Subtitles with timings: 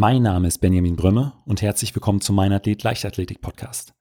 [0.00, 3.92] Mein Name ist Benjamin Brömme und herzlich willkommen zu meinem Athlet Leichtathletik Podcast.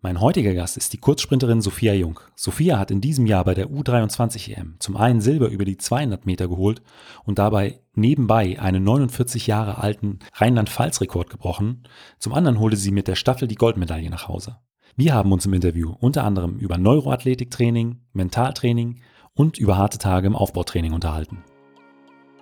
[0.00, 2.20] Mein heutiger Gast ist die Kurzsprinterin Sophia Jung.
[2.36, 6.24] Sophia hat in diesem Jahr bei der U23 EM zum einen Silber über die 200
[6.24, 6.82] Meter geholt
[7.24, 11.82] und dabei nebenbei einen 49 Jahre alten Rheinland-Pfalz-Rekord gebrochen.
[12.20, 14.58] Zum anderen holte sie mit der Staffel die Goldmedaille nach Hause.
[14.94, 19.00] Wir haben uns im Interview unter anderem über Neuroathletiktraining, Mentaltraining
[19.34, 21.42] und über harte Tage im Aufbautraining unterhalten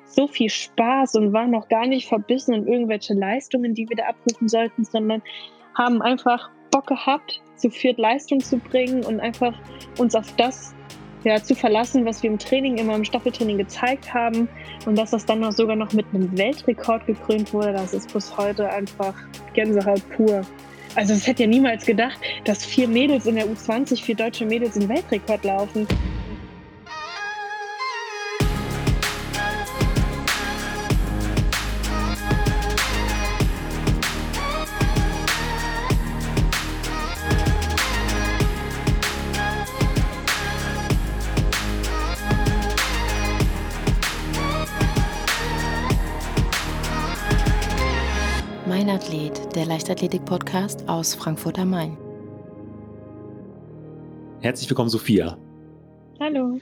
[0.09, 4.05] so viel Spaß und waren noch gar nicht verbissen in irgendwelche Leistungen, die wir da
[4.05, 5.23] abrufen sollten, sondern
[5.75, 9.55] haben einfach Bock gehabt, zu viert Leistung zu bringen und einfach
[9.99, 10.75] uns auf das
[11.25, 14.49] ja, zu verlassen, was wir im Training, immer im Staffeltraining gezeigt haben.
[14.87, 18.37] Und dass das dann noch sogar noch mit einem Weltrekord gekrönt wurde, das ist bis
[18.37, 19.15] heute einfach
[19.55, 20.43] Gänsehaut pur.
[20.95, 24.77] Also es hätte ja niemals gedacht, dass vier Mädels in der U20, vier deutsche Mädels
[24.77, 25.87] einen Weltrekord laufen.
[48.89, 51.99] Athlet, der Leichtathletik-Podcast aus Frankfurt am Main.
[54.41, 55.37] Herzlich willkommen, Sophia.
[56.19, 56.59] Hallo.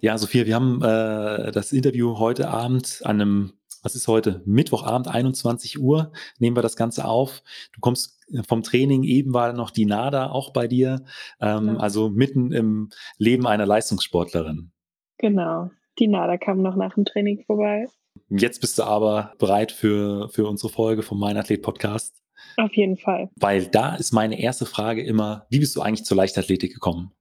[0.00, 4.42] Ja, Sophia, wir haben äh, das Interview heute Abend an einem, was ist heute?
[4.46, 7.42] Mittwochabend, 21 Uhr, nehmen wir das Ganze auf.
[7.72, 11.04] Du kommst vom Training, eben war noch die NADA auch bei dir,
[11.40, 11.76] ähm, ja.
[11.76, 14.70] also mitten im Leben einer Leistungssportlerin.
[15.18, 17.86] Genau, die NADA kam noch nach dem Training vorbei.
[18.28, 22.22] Jetzt bist du aber bereit für, für unsere Folge vom Mein Athlet Podcast.
[22.56, 23.30] Auf jeden Fall.
[23.36, 27.12] Weil da ist meine erste Frage immer, wie bist du eigentlich zur Leichtathletik gekommen?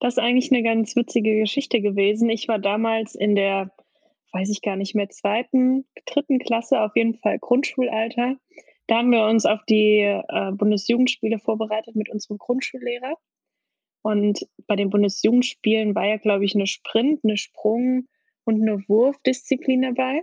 [0.00, 2.28] Das ist eigentlich eine ganz witzige Geschichte gewesen.
[2.30, 3.72] Ich war damals in der,
[4.32, 8.36] weiß ich gar nicht mehr, zweiten, dritten Klasse, auf jeden Fall Grundschulalter.
[8.86, 13.16] Da haben wir uns auf die äh, Bundesjugendspiele vorbereitet mit unserem Grundschullehrer.
[14.02, 18.06] Und bei den Bundesjugendspielen war ja, glaube ich, eine Sprint, eine Sprung,
[18.44, 20.22] und eine Wurfdisziplin dabei.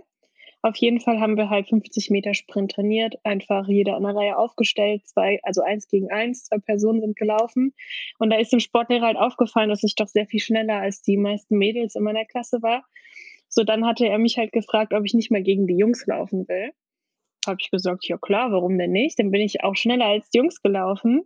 [0.64, 4.38] Auf jeden Fall haben wir halt 50 Meter Sprint trainiert, einfach jeder in der Reihe
[4.38, 7.74] aufgestellt, zwei, also eins gegen eins, zwei Personen sind gelaufen.
[8.20, 11.16] Und da ist dem Sportlehrer halt aufgefallen, dass ich doch sehr viel schneller als die
[11.16, 12.84] meisten Mädels in meiner Klasse war.
[13.48, 16.46] So, dann hatte er mich halt gefragt, ob ich nicht mal gegen die Jungs laufen
[16.48, 16.70] will.
[17.44, 19.18] Habe ich gesagt, ja klar, warum denn nicht?
[19.18, 21.22] Dann bin ich auch schneller als die Jungs gelaufen.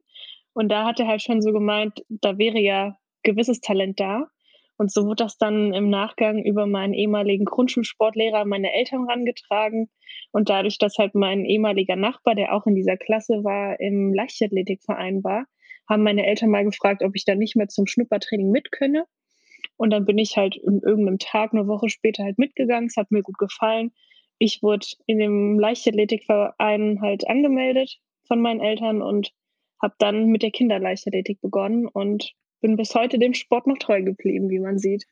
[0.54, 4.30] Und da hat er halt schon so gemeint, da wäre ja gewisses Talent da.
[4.78, 9.88] Und so wurde das dann im Nachgang über meinen ehemaligen Grundschulsportlehrer meine Eltern rangetragen.
[10.32, 15.24] Und dadurch, dass halt mein ehemaliger Nachbar, der auch in dieser Klasse war, im Leichtathletikverein
[15.24, 15.46] war,
[15.88, 19.06] haben meine Eltern mal gefragt, ob ich da nicht mehr zum Schnuppertraining mit könne.
[19.76, 22.88] Und dann bin ich halt in irgendeinem Tag, eine Woche später halt mitgegangen.
[22.88, 23.92] Es hat mir gut gefallen.
[24.38, 29.32] Ich wurde in dem Leichtathletikverein halt angemeldet von meinen Eltern und
[29.80, 32.32] habe dann mit der Kinderleichtathletik begonnen und
[32.66, 35.06] bin bis heute dem Sport noch treu geblieben, wie man sieht.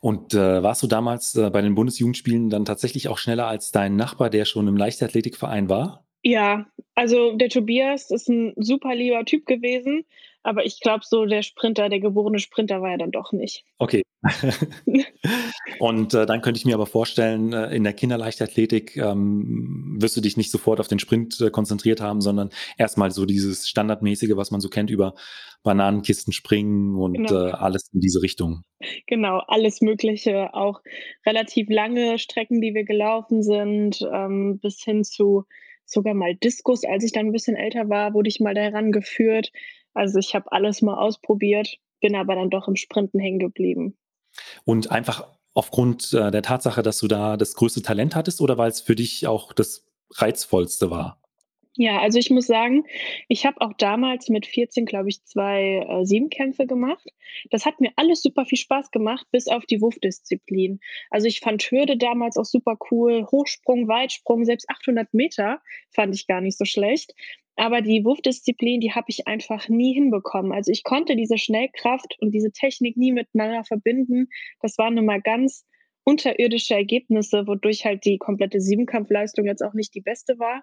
[0.00, 3.96] Und äh, warst du damals äh, bei den Bundesjugendspielen dann tatsächlich auch schneller als dein
[3.96, 6.05] Nachbar, der schon im Leichtathletikverein war?
[6.26, 6.66] Ja,
[6.96, 10.04] also der Tobias ist ein super lieber Typ gewesen,
[10.42, 13.64] aber ich glaube, so der Sprinter, der geborene Sprinter war er dann doch nicht.
[13.78, 14.02] Okay.
[15.78, 20.20] und äh, dann könnte ich mir aber vorstellen, äh, in der Kinderleichtathletik ähm, wirst du
[20.20, 24.50] dich nicht sofort auf den Sprint äh, konzentriert haben, sondern erstmal so dieses Standardmäßige, was
[24.50, 25.14] man so kennt über
[25.62, 27.46] Bananenkisten springen und genau.
[27.46, 28.64] Äh, alles in diese Richtung.
[29.06, 30.80] Genau, alles Mögliche, auch
[31.24, 35.44] relativ lange Strecken, die wir gelaufen sind, ähm, bis hin zu
[35.86, 39.52] sogar mal Diskus, als ich dann ein bisschen älter war, wurde ich mal daran geführt.
[39.94, 43.96] Also ich habe alles mal ausprobiert, bin aber dann doch im Sprinten hängen geblieben.
[44.64, 48.68] Und einfach aufgrund äh, der Tatsache, dass du da das größte Talent hattest oder weil
[48.68, 51.20] es für dich auch das reizvollste war?
[51.78, 52.84] Ja, also ich muss sagen,
[53.28, 57.06] ich habe auch damals mit 14, glaube ich, zwei äh, Siebenkämpfe gemacht.
[57.50, 60.80] Das hat mir alles super viel Spaß gemacht, bis auf die Wurfdisziplin.
[61.10, 63.26] Also ich fand Hürde damals auch super cool.
[63.30, 65.60] Hochsprung, Weitsprung, selbst 800 Meter
[65.90, 67.12] fand ich gar nicht so schlecht.
[67.56, 70.52] Aber die Wurfdisziplin, die habe ich einfach nie hinbekommen.
[70.52, 74.28] Also ich konnte diese Schnellkraft und diese Technik nie miteinander verbinden.
[74.60, 75.66] Das waren immer ganz
[76.04, 80.62] unterirdische Ergebnisse, wodurch halt die komplette Siebenkampfleistung jetzt auch nicht die beste war.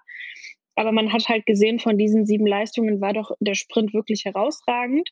[0.75, 5.09] Aber man hat halt gesehen, von diesen sieben Leistungen war doch der Sprint wirklich herausragend.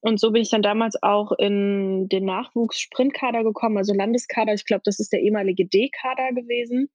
[0.00, 4.52] Und so bin ich dann damals auch in den Nachwuchs-Sprintkader gekommen, also Landeskader.
[4.54, 6.90] Ich glaube, das ist der ehemalige D-Kader gewesen.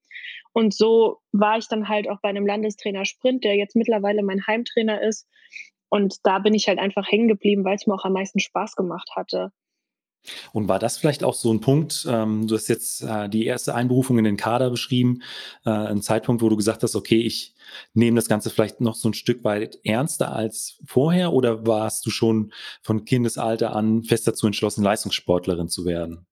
[0.53, 4.45] Und so war ich dann halt auch bei einem Landestrainer Sprint, der jetzt mittlerweile mein
[4.45, 5.27] Heimtrainer ist.
[5.89, 8.75] Und da bin ich halt einfach hängen geblieben, weil es mir auch am meisten Spaß
[8.75, 9.51] gemacht hatte.
[10.53, 13.75] Und war das vielleicht auch so ein Punkt, ähm, du hast jetzt äh, die erste
[13.75, 15.21] Einberufung in den Kader beschrieben,
[15.65, 17.55] äh, ein Zeitpunkt, wo du gesagt hast, okay, ich
[17.93, 22.09] nehme das Ganze vielleicht noch so ein Stück weit ernster als vorher oder warst du
[22.09, 26.25] schon von Kindesalter an fest dazu entschlossen, Leistungssportlerin zu werden?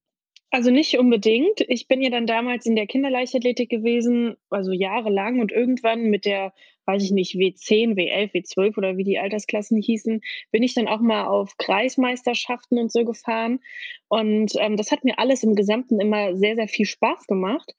[0.53, 1.61] Also nicht unbedingt.
[1.69, 6.53] Ich bin ja dann damals in der Kinderleichtathletik gewesen, also jahrelang und irgendwann mit der,
[6.91, 10.21] weiß ich nicht, W10, W11, W12 oder wie die Altersklassen hießen,
[10.51, 13.59] bin ich dann auch mal auf Kreismeisterschaften und so gefahren.
[14.07, 17.73] Und ähm, das hat mir alles im Gesamten immer sehr, sehr viel Spaß gemacht.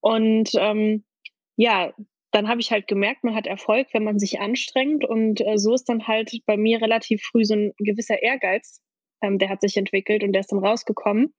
[0.00, 1.04] Und ähm,
[1.56, 1.94] ja,
[2.32, 5.04] dann habe ich halt gemerkt, man hat Erfolg, wenn man sich anstrengt.
[5.04, 8.82] Und äh, so ist dann halt bei mir relativ früh so ein gewisser Ehrgeiz
[9.22, 11.34] ähm, der hat sich entwickelt und der ist dann rausgekommen.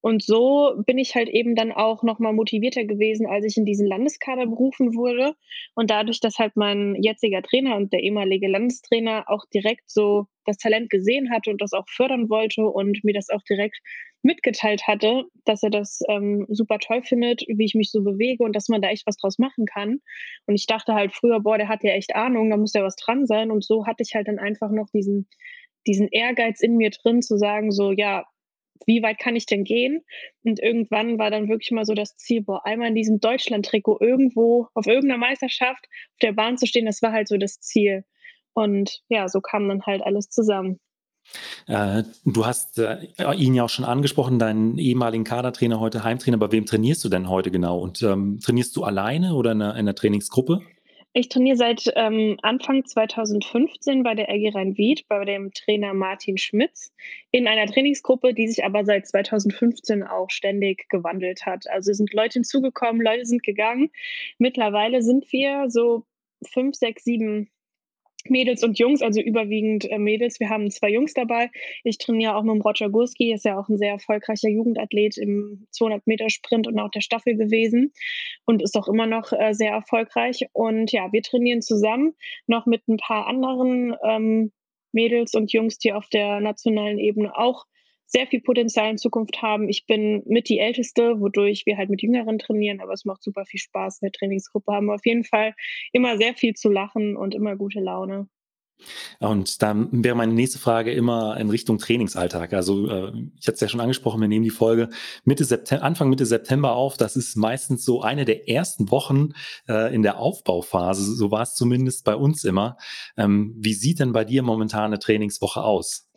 [0.00, 3.86] Und so bin ich halt eben dann auch nochmal motivierter gewesen, als ich in diesen
[3.86, 5.34] Landeskader berufen wurde.
[5.74, 10.56] Und dadurch, dass halt mein jetziger Trainer und der ehemalige Landestrainer auch direkt so das
[10.56, 13.78] Talent gesehen hatte und das auch fördern wollte und mir das auch direkt
[14.22, 18.54] mitgeteilt hatte, dass er das ähm, super toll findet, wie ich mich so bewege und
[18.54, 20.00] dass man da echt was draus machen kann.
[20.46, 22.96] Und ich dachte halt früher, boah, der hat ja echt Ahnung, da muss ja was
[22.96, 23.50] dran sein.
[23.50, 25.28] Und so hatte ich halt dann einfach noch diesen
[25.86, 28.24] diesen Ehrgeiz in mir drin zu sagen, so, ja,
[28.86, 30.02] wie weit kann ich denn gehen?
[30.42, 34.68] Und irgendwann war dann wirklich mal so das Ziel, boah, einmal in diesem Deutschland-Trikot irgendwo
[34.74, 38.04] auf irgendeiner Meisterschaft auf der Bahn zu stehen, das war halt so das Ziel.
[38.52, 40.80] Und ja, so kam dann halt alles zusammen.
[41.66, 43.06] Äh, du hast äh,
[43.36, 46.38] ihn ja auch schon angesprochen, deinen ehemaligen Kadertrainer, heute Heimtrainer.
[46.38, 47.78] Bei wem trainierst du denn heute genau?
[47.78, 50.62] Und ähm, trainierst du alleine oder in einer, in einer Trainingsgruppe?
[51.12, 56.92] Ich trainiere seit ähm, Anfang 2015 bei der RG Rhein-Wied, bei dem Trainer Martin Schmitz,
[57.32, 61.68] in einer Trainingsgruppe, die sich aber seit 2015 auch ständig gewandelt hat.
[61.68, 63.90] Also sind Leute hinzugekommen, Leute sind gegangen.
[64.38, 66.04] Mittlerweile sind wir so
[66.52, 67.50] fünf, sechs, sieben
[68.28, 70.40] Mädels und Jungs, also überwiegend äh, Mädels.
[70.40, 71.50] Wir haben zwei Jungs dabei.
[71.84, 75.66] Ich trainiere auch mit dem Roger Gurski, ist ja auch ein sehr erfolgreicher Jugendathlet im
[75.70, 77.92] 200 Meter Sprint und auch der Staffel gewesen
[78.44, 80.46] und ist auch immer noch äh, sehr erfolgreich.
[80.52, 82.14] Und ja, wir trainieren zusammen
[82.46, 84.52] noch mit ein paar anderen ähm,
[84.92, 87.66] Mädels und Jungs, die auf der nationalen Ebene auch
[88.10, 89.68] sehr viel Potenzial in Zukunft haben.
[89.68, 93.44] Ich bin mit die Älteste, wodurch wir halt mit Jüngeren trainieren, aber es macht super
[93.44, 94.72] viel Spaß in der Trainingsgruppe.
[94.72, 95.54] Haben wir auf jeden Fall
[95.92, 98.28] immer sehr viel zu lachen und immer gute Laune.
[99.18, 102.54] Und dann wäre meine nächste Frage immer in Richtung Trainingsalltag.
[102.54, 104.88] Also äh, ich hatte es ja schon angesprochen, wir nehmen die Folge
[105.24, 106.96] Mitte September, Anfang Mitte September auf.
[106.96, 109.34] Das ist meistens so eine der ersten Wochen
[109.68, 111.14] äh, in der Aufbauphase.
[111.14, 112.78] So war es zumindest bei uns immer.
[113.18, 116.08] Ähm, wie sieht denn bei dir momentan eine Trainingswoche aus?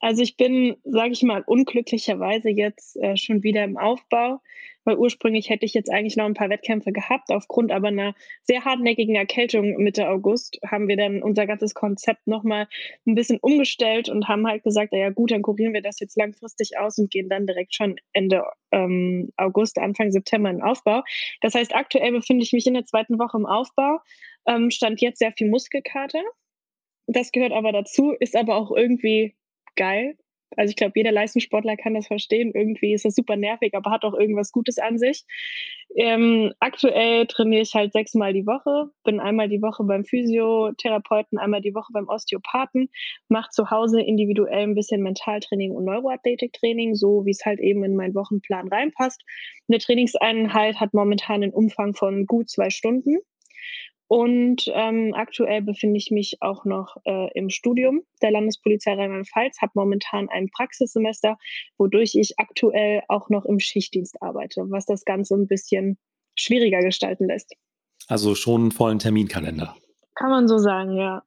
[0.00, 4.40] Also ich bin, sage ich mal, unglücklicherweise jetzt äh, schon wieder im Aufbau,
[4.84, 7.30] weil ursprünglich hätte ich jetzt eigentlich noch ein paar Wettkämpfe gehabt.
[7.30, 8.14] Aufgrund aber einer
[8.44, 12.68] sehr hartnäckigen Erkältung Mitte August haben wir dann unser ganzes Konzept nochmal
[13.06, 16.78] ein bisschen umgestellt und haben halt gesagt, ja gut, dann kurieren wir das jetzt langfristig
[16.78, 21.02] aus und gehen dann direkt schon Ende ähm, August, Anfang September in Aufbau.
[21.40, 23.98] Das heißt, aktuell befinde ich mich in der zweiten Woche im Aufbau,
[24.46, 26.22] ähm, stand jetzt sehr viel Muskelkater.
[27.08, 29.34] Das gehört aber dazu, ist aber auch irgendwie
[29.78, 30.16] geil.
[30.56, 32.52] Also ich glaube, jeder Leistungssportler kann das verstehen.
[32.54, 35.24] Irgendwie ist das super nervig, aber hat auch irgendwas Gutes an sich.
[35.94, 41.60] Ähm, aktuell trainiere ich halt sechsmal die Woche, bin einmal die Woche beim Physiotherapeuten, einmal
[41.60, 42.88] die Woche beim Osteopathen,
[43.28, 47.94] mache zu Hause individuell ein bisschen Mentaltraining und Neuroathletiktraining, so wie es halt eben in
[47.94, 49.22] meinen Wochenplan reinpasst.
[49.68, 53.18] Eine Trainingseinheit hat momentan einen Umfang von gut zwei Stunden.
[54.08, 59.72] Und ähm, aktuell befinde ich mich auch noch äh, im Studium der Landespolizei Rheinland-Pfalz, habe
[59.74, 61.36] momentan ein Praxissemester,
[61.76, 65.98] wodurch ich aktuell auch noch im Schichtdienst arbeite, was das Ganze ein bisschen
[66.34, 67.54] schwieriger gestalten lässt.
[68.06, 69.76] Also schon einen vollen Terminkalender.
[70.14, 71.22] Kann man so sagen, ja.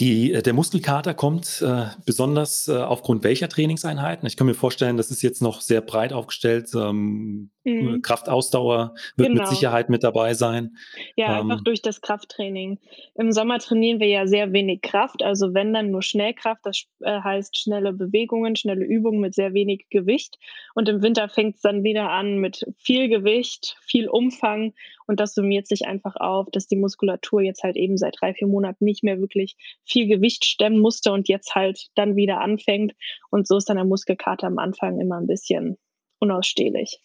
[0.00, 4.28] Die, äh, der Muskelkater kommt äh, besonders äh, aufgrund welcher Trainingseinheiten?
[4.28, 6.70] Ich kann mir vorstellen, das ist jetzt noch sehr breit aufgestellt.
[6.74, 8.00] Ähm, mhm.
[8.02, 9.42] Kraftausdauer wird genau.
[9.42, 10.76] mit Sicherheit mit dabei sein.
[11.16, 12.78] Ja, ähm, einfach durch das Krafttraining.
[13.16, 17.20] Im Sommer trainieren wir ja sehr wenig Kraft, also wenn dann nur Schnellkraft, das äh,
[17.20, 20.38] heißt schnelle Bewegungen, schnelle Übungen mit sehr wenig Gewicht.
[20.74, 24.74] Und im Winter fängt es dann wieder an mit viel Gewicht, viel Umfang
[25.08, 28.46] und das summiert sich einfach auf, dass die Muskulatur jetzt halt eben seit drei, vier
[28.46, 29.56] Monaten nicht mehr wirklich
[29.88, 32.92] viel Gewicht stemmen musste und jetzt halt dann wieder anfängt.
[33.30, 35.76] Und so ist dann der Muskelkater am Anfang immer ein bisschen
[36.20, 37.00] unausstehlich.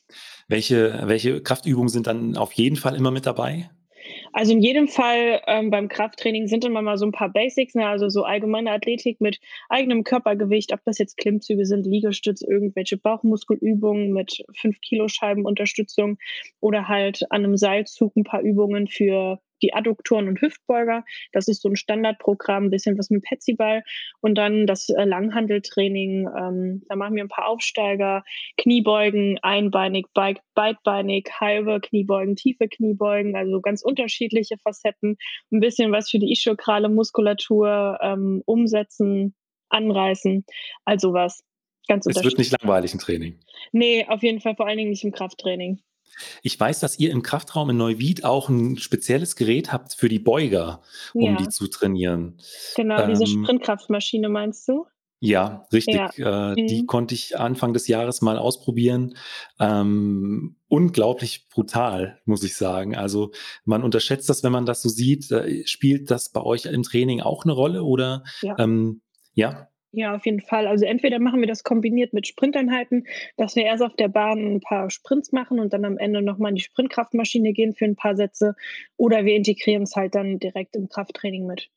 [0.47, 3.69] Welche, welche Kraftübungen sind dann auf jeden Fall immer mit dabei?
[4.33, 7.87] Also in jedem Fall ähm, beim Krafttraining sind immer mal so ein paar Basics, ne?
[7.87, 14.11] also so allgemeine Athletik mit eigenem Körpergewicht, ob das jetzt Klimmzüge sind, Liegestütz, irgendwelche Bauchmuskelübungen
[14.11, 16.17] mit 5 Kilo Scheiben Unterstützung
[16.59, 21.03] oder halt an einem Seilzug ein paar Übungen für die Adduktoren und Hüftbeuger.
[21.31, 23.83] Das ist so ein Standardprogramm, ein bisschen was mit Petsyball.
[24.21, 26.27] Und dann das äh, Langhandeltraining.
[26.37, 28.23] Ähm, da machen wir ein paar Aufsteiger,
[28.57, 35.17] Kniebeugen, einbeinig, beidbeinig, halbe Kniebeugen, tiefe Kniebeugen, also ganz unterschiedliche Facetten.
[35.51, 39.35] Ein bisschen was für die ischiokrale Muskulatur ähm, umsetzen,
[39.69, 40.45] anreißen,
[40.85, 41.43] also was.
[41.87, 43.39] Ganz es wird nicht langweilig im Training.
[43.71, 45.81] Nee, auf jeden Fall vor allen Dingen nicht im Krafttraining.
[46.41, 50.19] Ich weiß, dass ihr im Kraftraum in Neuwied auch ein spezielles Gerät habt für die
[50.19, 50.81] Beuger,
[51.13, 51.35] um ja.
[51.37, 52.37] die zu trainieren.
[52.75, 54.85] Genau, ähm, diese Sprintkraftmaschine meinst du?
[55.25, 55.95] Ja, richtig.
[56.17, 56.51] Ja.
[56.51, 56.67] Äh, mhm.
[56.67, 59.15] Die konnte ich Anfang des Jahres mal ausprobieren.
[59.57, 62.97] Ähm, unglaublich brutal, muss ich sagen.
[62.97, 63.31] Also
[63.63, 65.31] man unterschätzt das, wenn man das so sieht.
[65.31, 68.25] Äh, spielt das bei euch im Training auch eine Rolle oder?
[68.41, 68.57] Ja.
[68.59, 69.01] Ähm,
[69.33, 69.69] ja?
[69.95, 70.65] Ja, auf jeden Fall.
[70.65, 73.05] Also entweder machen wir das kombiniert mit Sprinteinheiten,
[73.37, 76.49] dass wir erst auf der Bahn ein paar Sprints machen und dann am Ende nochmal
[76.49, 78.55] in die Sprintkraftmaschine gehen für ein paar Sätze,
[78.97, 81.69] oder wir integrieren es halt dann direkt im Krafttraining mit.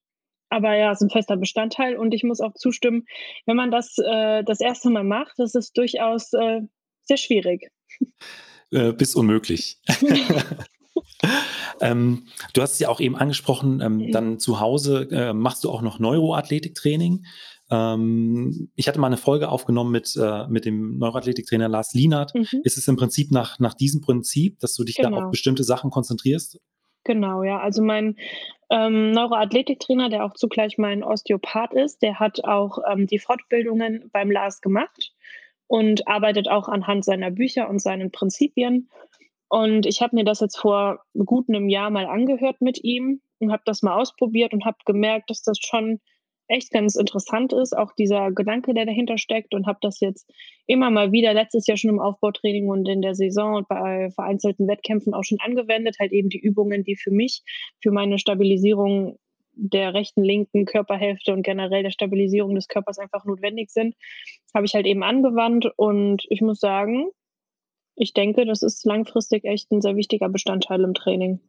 [0.48, 3.04] Aber ja, es ist ein fester Bestandteil und ich muss auch zustimmen,
[3.44, 6.62] wenn man das äh, das erste Mal macht, das ist durchaus äh,
[7.02, 7.70] sehr schwierig.
[8.70, 9.78] Äh, bis unmöglich.
[11.80, 14.12] ähm, du hast es ja auch eben angesprochen, ähm, mhm.
[14.12, 17.26] dann zu Hause äh, machst du auch noch Neuroathletiktraining.
[17.70, 22.34] Ähm, ich hatte mal eine Folge aufgenommen mit, äh, mit dem Neuroathletiktrainer Lars Lienert.
[22.34, 22.60] Mhm.
[22.62, 25.10] Ist es im Prinzip nach, nach diesem Prinzip, dass du dich genau.
[25.10, 25.30] da auf genau.
[25.30, 26.60] bestimmte Sachen konzentrierst?
[27.04, 27.60] Genau, ja.
[27.60, 28.16] Also mein
[28.70, 34.30] ähm, Neuroathletiktrainer, der auch zugleich mein Osteopath ist, der hat auch ähm, die Fortbildungen beim
[34.30, 35.12] Lars gemacht
[35.68, 38.88] und arbeitet auch anhand seiner Bücher und seinen Prinzipien.
[39.48, 43.52] Und ich habe mir das jetzt vor gut einem Jahr mal angehört mit ihm und
[43.52, 46.00] habe das mal ausprobiert und habe gemerkt, dass das schon
[46.48, 50.30] echt ganz interessant ist, auch dieser Gedanke, der dahinter steckt und habe das jetzt
[50.66, 54.68] immer mal wieder letztes Jahr schon im Aufbautraining und in der Saison und bei vereinzelten
[54.68, 57.42] Wettkämpfen auch schon angewendet, halt eben die Übungen, die für mich,
[57.80, 59.18] für meine Stabilisierung
[59.56, 63.94] der rechten, linken Körperhälfte und generell der Stabilisierung des Körpers einfach notwendig sind,
[64.54, 67.06] habe ich halt eben angewandt und ich muss sagen,
[67.96, 71.40] ich denke, das ist langfristig echt ein sehr wichtiger Bestandteil im Training.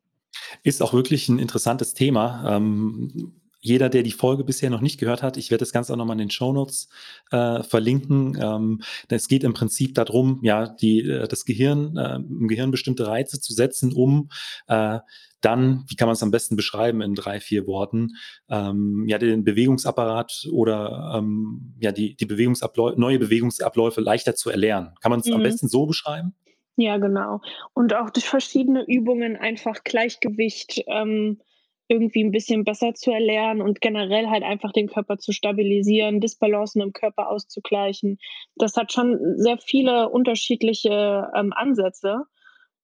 [0.64, 2.56] Ist auch wirklich ein interessantes Thema.
[2.56, 3.34] Ähm,
[3.68, 6.16] jeder, der die Folge bisher noch nicht gehört hat, ich werde das Ganze auch nochmal
[6.16, 6.90] in den Shownotes
[7.32, 8.38] äh, verlinken.
[8.42, 13.08] Ähm, es geht im Prinzip darum, ja, die, äh, das Gehirn, äh, im Gehirn bestimmte
[13.08, 14.30] Reize zu setzen, um
[14.68, 15.00] äh,
[15.42, 18.16] dann, wie kann man es am besten beschreiben in drei, vier Worten,
[18.50, 24.96] ähm, ja, den Bewegungsapparat oder ähm, ja, die, die Bewegungsabläufe, neue Bewegungsabläufe leichter zu erlernen.
[25.02, 25.34] Kann man es mhm.
[25.34, 26.34] am besten so beschreiben?
[26.78, 27.42] Ja, genau.
[27.74, 31.40] Und auch durch verschiedene Übungen einfach Gleichgewicht ähm,
[31.88, 36.82] irgendwie ein bisschen besser zu erlernen und generell halt einfach den Körper zu stabilisieren, Disbalancen
[36.82, 38.20] im Körper auszugleichen.
[38.56, 42.24] Das hat schon sehr viele unterschiedliche ähm, Ansätze.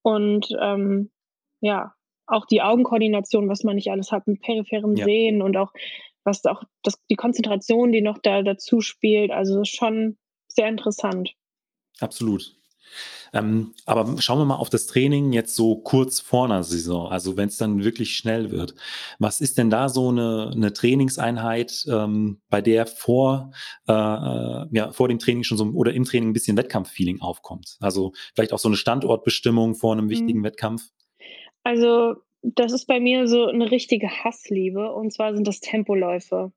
[0.02, 1.12] Und ähm,
[1.60, 1.94] ja,
[2.26, 5.06] auch die Augenkoordination, was man nicht alles hat mit peripherem ja.
[5.06, 5.74] Sehen und auch
[6.24, 9.32] was auch das, die Konzentration, die noch da dazu spielt.
[9.32, 10.18] Also schon
[10.48, 11.36] sehr interessant.
[12.00, 12.56] Absolut.
[13.34, 17.36] Ähm, aber schauen wir mal auf das Training jetzt so kurz vor einer Saison, also
[17.36, 18.76] wenn es dann wirklich schnell wird.
[19.18, 23.52] Was ist denn da so eine, eine Trainingseinheit, ähm, bei der vor,
[23.88, 27.78] äh, äh, ja, vor dem Training schon so oder im Training ein bisschen Wettkampffeeling aufkommt?
[27.80, 30.44] Also vielleicht auch so eine Standortbestimmung vor einem wichtigen mhm.
[30.44, 30.84] Wettkampf?
[31.64, 36.52] Also das ist bei mir so eine richtige Hassliebe und zwar sind das Tempoläufe.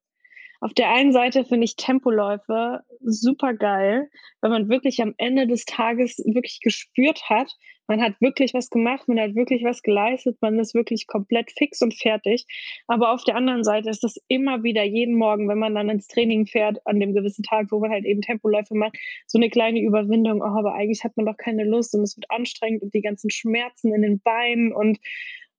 [0.60, 4.08] Auf der einen Seite finde ich Tempoläufe super geil,
[4.40, 7.52] weil man wirklich am Ende des Tages wirklich gespürt hat,
[7.88, 11.82] man hat wirklich was gemacht, man hat wirklich was geleistet, man ist wirklich komplett fix
[11.82, 12.44] und fertig.
[12.86, 16.08] Aber auf der anderen Seite ist das immer wieder jeden Morgen, wenn man dann ins
[16.08, 18.96] Training fährt, an dem gewissen Tag, wo man halt eben Tempoläufe macht,
[19.26, 20.40] so eine kleine Überwindung.
[20.40, 23.30] Oh, aber eigentlich hat man doch keine Lust und es wird anstrengend und die ganzen
[23.30, 24.98] Schmerzen in den Beinen und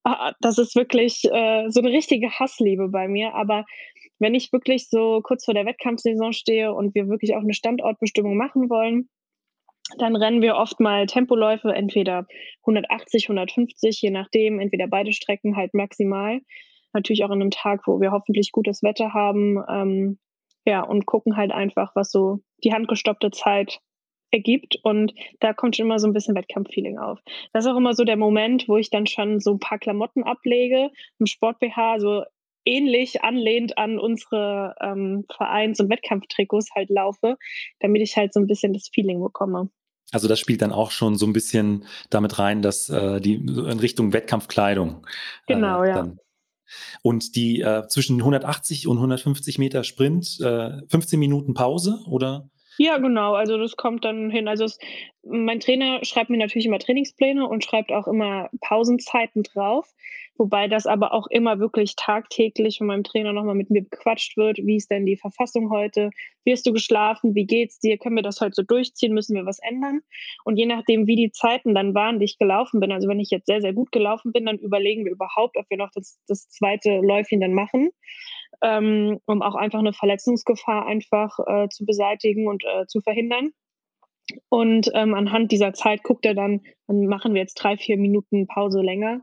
[0.04, 3.36] ah, das ist wirklich äh, so eine richtige Hassliebe bei mir.
[3.36, 3.66] Aber
[4.20, 8.36] wenn ich wirklich so kurz vor der Wettkampfsaison stehe und wir wirklich auch eine Standortbestimmung
[8.36, 9.10] machen wollen,
[9.98, 12.28] dann rennen wir oft mal Tempoläufe, entweder
[12.62, 16.42] 180, 150, je nachdem, entweder beide Strecken halt maximal.
[16.94, 19.64] Natürlich auch an einem Tag, wo wir hoffentlich gutes Wetter haben.
[19.70, 20.20] Ähm,
[20.66, 23.80] ja, und gucken halt einfach, was so die handgestoppte Zeit
[24.32, 24.78] ergibt.
[24.84, 27.20] Und da kommt schon immer so ein bisschen Wettkampffeeling auf.
[27.54, 30.24] Das ist auch immer so der Moment, wo ich dann schon so ein paar Klamotten
[30.24, 32.24] ablege, im Sport-BH, so
[32.68, 37.38] ähnlich anlehnt an unsere ähm, Vereins- und Wettkampftrikots halt laufe,
[37.80, 39.70] damit ich halt so ein bisschen das Feeling bekomme.
[40.12, 43.80] Also das spielt dann auch schon so ein bisschen damit rein, dass äh, die in
[43.80, 45.06] Richtung Wettkampfkleidung.
[45.48, 46.12] Äh, genau, äh, ja.
[47.02, 52.50] Und die äh, zwischen 180 und 150 Meter Sprint, äh, 15 Minuten Pause oder?
[52.78, 53.34] Ja, genau.
[53.34, 54.48] Also das kommt dann hin.
[54.48, 54.78] Also es,
[55.24, 59.94] mein Trainer schreibt mir natürlich immer Trainingspläne und schreibt auch immer Pausenzeiten drauf.
[60.38, 64.58] Wobei das aber auch immer wirklich tagtäglich von meinem Trainer nochmal mit mir bequatscht wird.
[64.58, 66.12] Wie ist denn die Verfassung heute?
[66.44, 67.34] Wie hast du geschlafen?
[67.34, 67.98] Wie geht's dir?
[67.98, 69.14] Können wir das heute so durchziehen?
[69.14, 70.02] Müssen wir was ändern?
[70.44, 73.32] Und je nachdem, wie die Zeiten dann waren, die ich gelaufen bin, also wenn ich
[73.32, 76.50] jetzt sehr, sehr gut gelaufen bin, dann überlegen wir überhaupt, ob wir noch das, das
[76.50, 77.90] zweite Läufchen dann machen,
[78.62, 83.52] ähm, um auch einfach eine Verletzungsgefahr einfach äh, zu beseitigen und äh, zu verhindern.
[84.50, 88.46] Und ähm, anhand dieser Zeit guckt er dann, dann machen wir jetzt drei, vier Minuten
[88.46, 89.22] Pause länger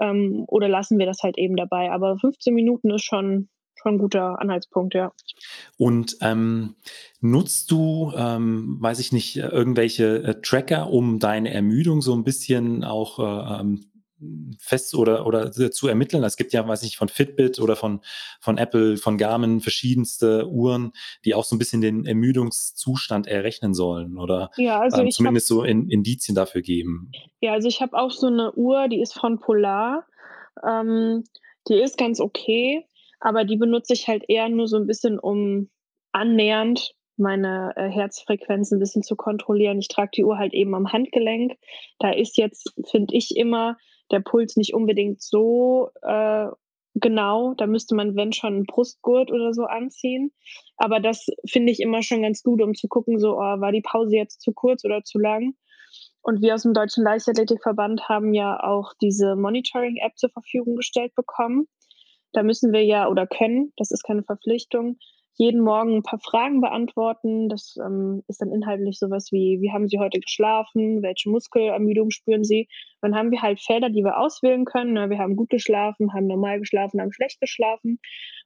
[0.00, 1.90] ähm, oder lassen wir das halt eben dabei.
[1.90, 5.12] Aber 15 Minuten ist schon, schon ein guter Anhaltspunkt, ja.
[5.76, 6.76] Und ähm,
[7.20, 12.84] nutzt du, ähm, weiß ich nicht, irgendwelche äh, Tracker, um deine Ermüdung so ein bisschen
[12.84, 13.86] auch äh, ähm,
[14.58, 16.22] fest oder, oder zu ermitteln.
[16.24, 18.00] Es gibt ja, weiß ich, von Fitbit oder von,
[18.40, 20.92] von Apple, von Garmin verschiedenste Uhren,
[21.24, 25.56] die auch so ein bisschen den Ermüdungszustand errechnen sollen oder ja, also ähm, zumindest hab,
[25.56, 27.10] so in, Indizien dafür geben.
[27.40, 30.06] Ja, also ich habe auch so eine Uhr, die ist von Polar.
[30.66, 31.24] Ähm,
[31.68, 32.86] die ist ganz okay,
[33.20, 35.70] aber die benutze ich halt eher nur so ein bisschen, um
[36.12, 39.78] annähernd meine äh, Herzfrequenz ein bisschen zu kontrollieren.
[39.78, 41.56] Ich trage die Uhr halt eben am Handgelenk.
[41.98, 43.76] Da ist jetzt, finde ich immer,
[44.10, 46.48] der Puls nicht unbedingt so äh,
[46.94, 47.54] genau.
[47.54, 50.32] Da müsste man, wenn schon, einen Brustgurt oder so anziehen.
[50.76, 53.82] Aber das finde ich immer schon ganz gut, um zu gucken, so, oh, war die
[53.82, 55.54] Pause jetzt zu kurz oder zu lang?
[56.22, 61.68] Und wir aus dem Deutschen Leichtathletikverband haben ja auch diese Monitoring-App zur Verfügung gestellt bekommen.
[62.32, 64.98] Da müssen wir ja oder können, das ist keine Verpflichtung,
[65.36, 67.48] jeden Morgen ein paar Fragen beantworten.
[67.48, 71.02] Das ähm, ist dann inhaltlich sowas wie, wie haben Sie heute geschlafen?
[71.02, 72.68] Welche Muskelermüdung spüren Sie?
[73.00, 75.10] Dann haben wir halt Felder, die wir auswählen können.
[75.10, 77.98] Wir haben gut geschlafen, haben normal geschlafen, haben schlecht geschlafen.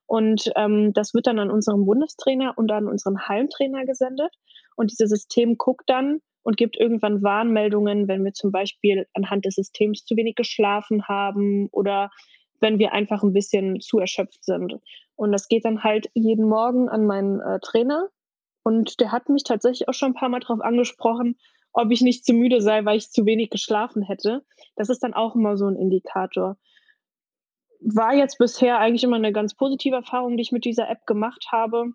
[0.07, 4.35] Und ähm, das wird dann an unseren Bundestrainer und an unseren Hallentrainer gesendet.
[4.75, 9.57] Und dieses System guckt dann und gibt irgendwann Warnmeldungen, wenn wir zum Beispiel anhand des
[9.57, 12.11] Systems zu wenig geschlafen haben oder
[12.61, 14.79] wenn wir einfach ein bisschen zu erschöpft sind.
[15.19, 18.09] Und das geht dann halt jeden Morgen an meinen äh, Trainer.
[18.63, 21.37] Und der hat mich tatsächlich auch schon ein paar Mal darauf angesprochen,
[21.73, 24.45] ob ich nicht zu müde sei, weil ich zu wenig geschlafen hätte.
[24.77, 26.57] Das ist dann auch immer so ein Indikator.
[27.81, 31.47] War jetzt bisher eigentlich immer eine ganz positive Erfahrung, die ich mit dieser App gemacht
[31.51, 31.95] habe.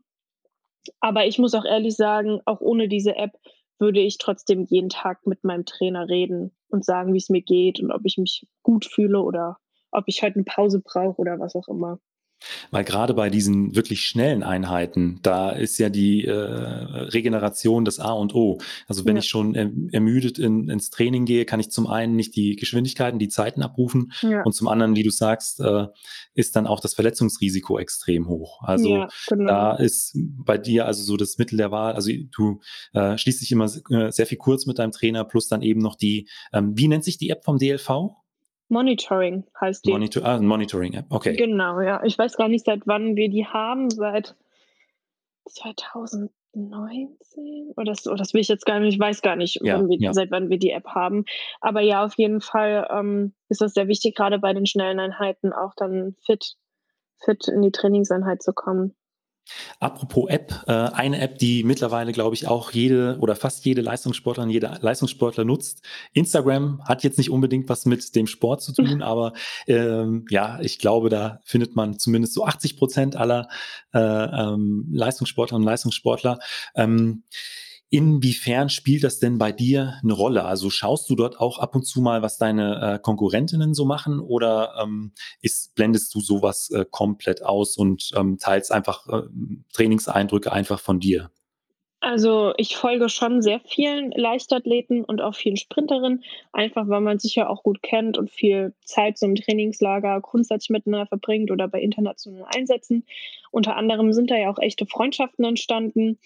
[0.99, 3.31] Aber ich muss auch ehrlich sagen, auch ohne diese App
[3.79, 7.79] würde ich trotzdem jeden Tag mit meinem Trainer reden und sagen, wie es mir geht
[7.79, 9.59] und ob ich mich gut fühle oder
[9.91, 11.99] ob ich heute eine Pause brauche oder was auch immer.
[12.71, 18.11] Weil gerade bei diesen wirklich schnellen Einheiten, da ist ja die äh, Regeneration das A
[18.11, 18.59] und O.
[18.87, 19.21] Also wenn ja.
[19.21, 23.29] ich schon ermüdet in, ins Training gehe, kann ich zum einen nicht die Geschwindigkeiten, die
[23.29, 24.43] Zeiten abrufen ja.
[24.43, 25.87] und zum anderen, wie du sagst, äh,
[26.33, 28.61] ist dann auch das Verletzungsrisiko extrem hoch.
[28.63, 29.47] Also ja, genau.
[29.47, 31.93] da ist bei dir also so das Mittel der Wahl.
[31.93, 32.59] Also du
[32.93, 35.95] äh, schließt dich immer äh, sehr viel kurz mit deinem Trainer plus dann eben noch
[35.95, 37.89] die, ähm, wie nennt sich die App vom DLV?
[38.69, 39.91] Monitoring heißt die.
[39.91, 41.35] Monitor ah, Monitoring-App, okay.
[41.35, 42.03] Genau, ja.
[42.03, 44.35] Ich weiß gar nicht, seit wann wir die haben, seit
[45.45, 49.77] 2019 oder das, oh, das will ich jetzt gar nicht, ich weiß gar nicht, ja,
[49.77, 50.13] wann wir, ja.
[50.13, 51.25] seit wann wir die App haben.
[51.61, 55.53] Aber ja, auf jeden Fall ähm, ist das sehr wichtig, gerade bei den schnellen Einheiten
[55.53, 56.55] auch dann fit,
[57.23, 58.95] fit in die Trainingseinheit zu kommen.
[59.79, 64.49] Apropos App, äh, eine App, die mittlerweile, glaube ich, auch jede oder fast jede Leistungssportlerin,
[64.49, 65.83] jeder Leistungssportler nutzt.
[66.13, 69.33] Instagram hat jetzt nicht unbedingt was mit dem Sport zu tun, aber
[69.67, 73.47] ähm, ja, ich glaube, da findet man zumindest so 80 Prozent aller
[73.93, 76.39] äh, ähm, Leistungssportlerinnen und Leistungssportler.
[76.75, 77.23] Ähm,
[77.93, 80.45] Inwiefern spielt das denn bei dir eine Rolle?
[80.45, 84.19] Also schaust du dort auch ab und zu mal, was deine äh, Konkurrentinnen so machen
[84.19, 89.27] oder ähm, ist, blendest du sowas äh, komplett aus und ähm, teilst einfach äh,
[89.73, 91.29] Trainingseindrücke einfach von dir?
[91.99, 97.35] Also ich folge schon sehr vielen Leichtathleten und auch vielen Sprinterinnen, einfach weil man sich
[97.35, 102.43] ja auch gut kennt und viel Zeit zum Trainingslager grundsätzlich miteinander verbringt oder bei internationalen
[102.43, 103.05] Einsätzen.
[103.51, 106.17] Unter anderem sind da ja auch echte Freundschaften entstanden.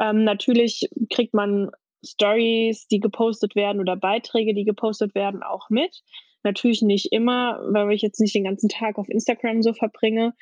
[0.00, 1.70] Ähm, natürlich kriegt man
[2.04, 6.02] Stories, die gepostet werden oder Beiträge, die gepostet werden, auch mit.
[6.42, 10.34] Natürlich nicht immer, weil ich jetzt nicht den ganzen Tag auf Instagram so verbringe.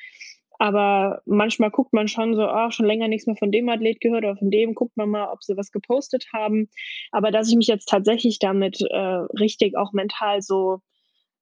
[0.57, 4.23] Aber manchmal guckt man schon so, oh, schon länger nichts mehr von dem Athlet gehört
[4.23, 6.69] oder von dem, guckt man mal, ob sie was gepostet haben.
[7.11, 8.97] Aber dass ich mich jetzt tatsächlich damit äh,
[9.39, 10.81] richtig auch mental so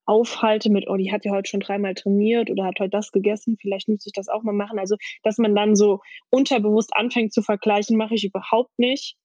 [0.10, 3.58] aufhalte mit, oh, die hat ja heute schon dreimal trainiert oder hat heute das gegessen,
[3.62, 4.80] vielleicht müsste ich das auch mal machen.
[4.80, 6.00] Also, dass man dann so
[6.32, 9.18] unterbewusst anfängt zu vergleichen, mache ich überhaupt nicht.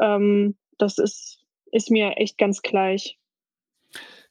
[0.00, 1.40] Ähm, das ist,
[1.72, 3.18] ist mir echt ganz gleich.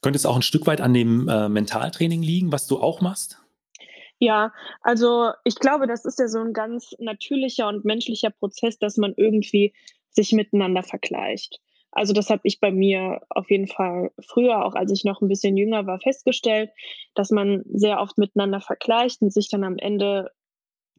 [0.02, 3.38] Könnte es auch ein Stück weit an dem äh, Mentaltraining liegen, was du auch machst?
[4.20, 8.96] Ja, also ich glaube, das ist ja so ein ganz natürlicher und menschlicher Prozess, dass
[8.96, 9.74] man irgendwie
[10.12, 11.60] sich miteinander vergleicht.
[11.92, 15.28] Also das habe ich bei mir auf jeden Fall früher, auch als ich noch ein
[15.28, 16.72] bisschen jünger war, festgestellt,
[17.16, 20.32] dass man sehr oft miteinander vergleicht und sich dann am Ende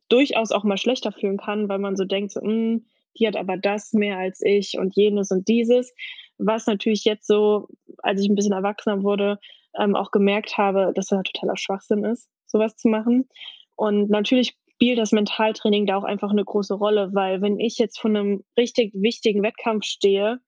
[0.08, 2.86] durchaus auch mal schlechter fühlen kann, weil man so denkt, so, hm,
[3.18, 5.94] die hat aber das mehr als ich und jenes und dieses.
[6.38, 9.38] Was natürlich jetzt so, als ich ein bisschen erwachsener wurde,
[9.78, 13.28] ähm, auch gemerkt habe, dass das totaler Schwachsinn ist, sowas zu machen.
[13.76, 18.00] Und natürlich spielt das Mentaltraining da auch einfach eine große Rolle, weil wenn ich jetzt
[18.00, 20.40] von einem richtig wichtigen Wettkampf stehe,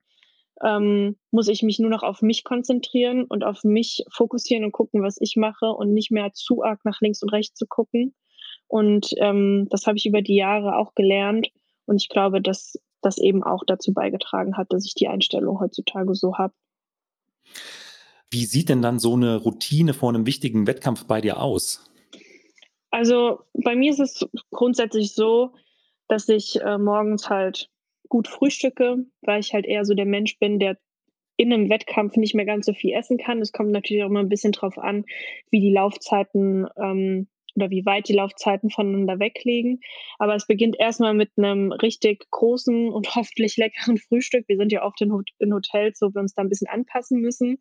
[0.62, 5.02] ähm, muss ich mich nur noch auf mich konzentrieren und auf mich fokussieren und gucken,
[5.02, 8.14] was ich mache und nicht mehr zu arg nach links und rechts zu gucken.
[8.68, 11.48] Und ähm, das habe ich über die Jahre auch gelernt.
[11.84, 16.14] Und ich glaube, dass das eben auch dazu beigetragen hat, dass ich die Einstellung heutzutage
[16.14, 16.54] so habe.
[18.30, 21.84] Wie sieht denn dann so eine Routine vor einem wichtigen Wettkampf bei dir aus?
[22.90, 25.54] Also bei mir ist es grundsätzlich so,
[26.08, 27.68] dass ich äh, morgens halt
[28.08, 30.78] gut frühstücke, weil ich halt eher so der Mensch bin, der
[31.36, 33.40] in einem Wettkampf nicht mehr ganz so viel essen kann.
[33.40, 35.04] Es kommt natürlich auch immer ein bisschen drauf an,
[35.50, 39.80] wie die Laufzeiten ähm, oder wie weit die Laufzeiten voneinander weglegen.
[40.18, 44.48] Aber es beginnt erstmal mit einem richtig großen und hoffentlich leckeren Frühstück.
[44.48, 47.58] Wir sind ja oft in, Hotels, wo wir uns da ein bisschen anpassen müssen.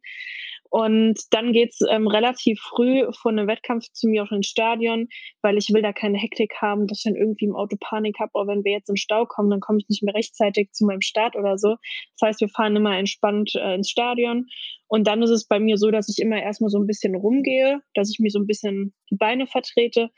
[0.72, 5.10] Und dann geht's ähm, relativ früh vor einem Wettkampf zu mir auch ins Stadion,
[5.42, 8.32] weil ich will da keine Hektik haben, dass ich dann irgendwie im Auto Panik habe,
[8.36, 11.02] oh, wenn wir jetzt im Stau kommen, dann komme ich nicht mehr rechtzeitig zu meinem
[11.02, 11.76] Start oder so.
[12.18, 14.48] Das heißt, wir fahren immer entspannt äh, ins Stadion.
[14.88, 17.82] Und dann ist es bei mir so, dass ich immer erstmal so ein bisschen rumgehe,
[17.94, 20.10] dass ich mir so ein bisschen die Beine vertrete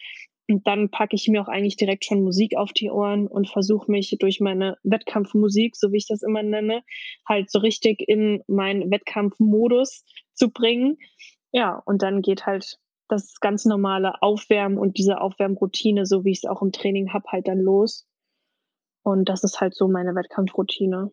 [0.50, 3.90] und dann packe ich mir auch eigentlich direkt schon Musik auf die Ohren und versuche
[3.90, 6.84] mich durch meine Wettkampfmusik, so wie ich das immer nenne,
[7.28, 10.98] halt so richtig in meinen Wettkampfmodus zu bringen.
[11.52, 16.40] Ja, und dann geht halt das ganz normale Aufwärmen und diese Aufwärmroutine, so wie ich
[16.40, 18.08] es auch im Training habe, halt dann los.
[19.04, 21.12] Und das ist halt so meine Wettkampfroutine.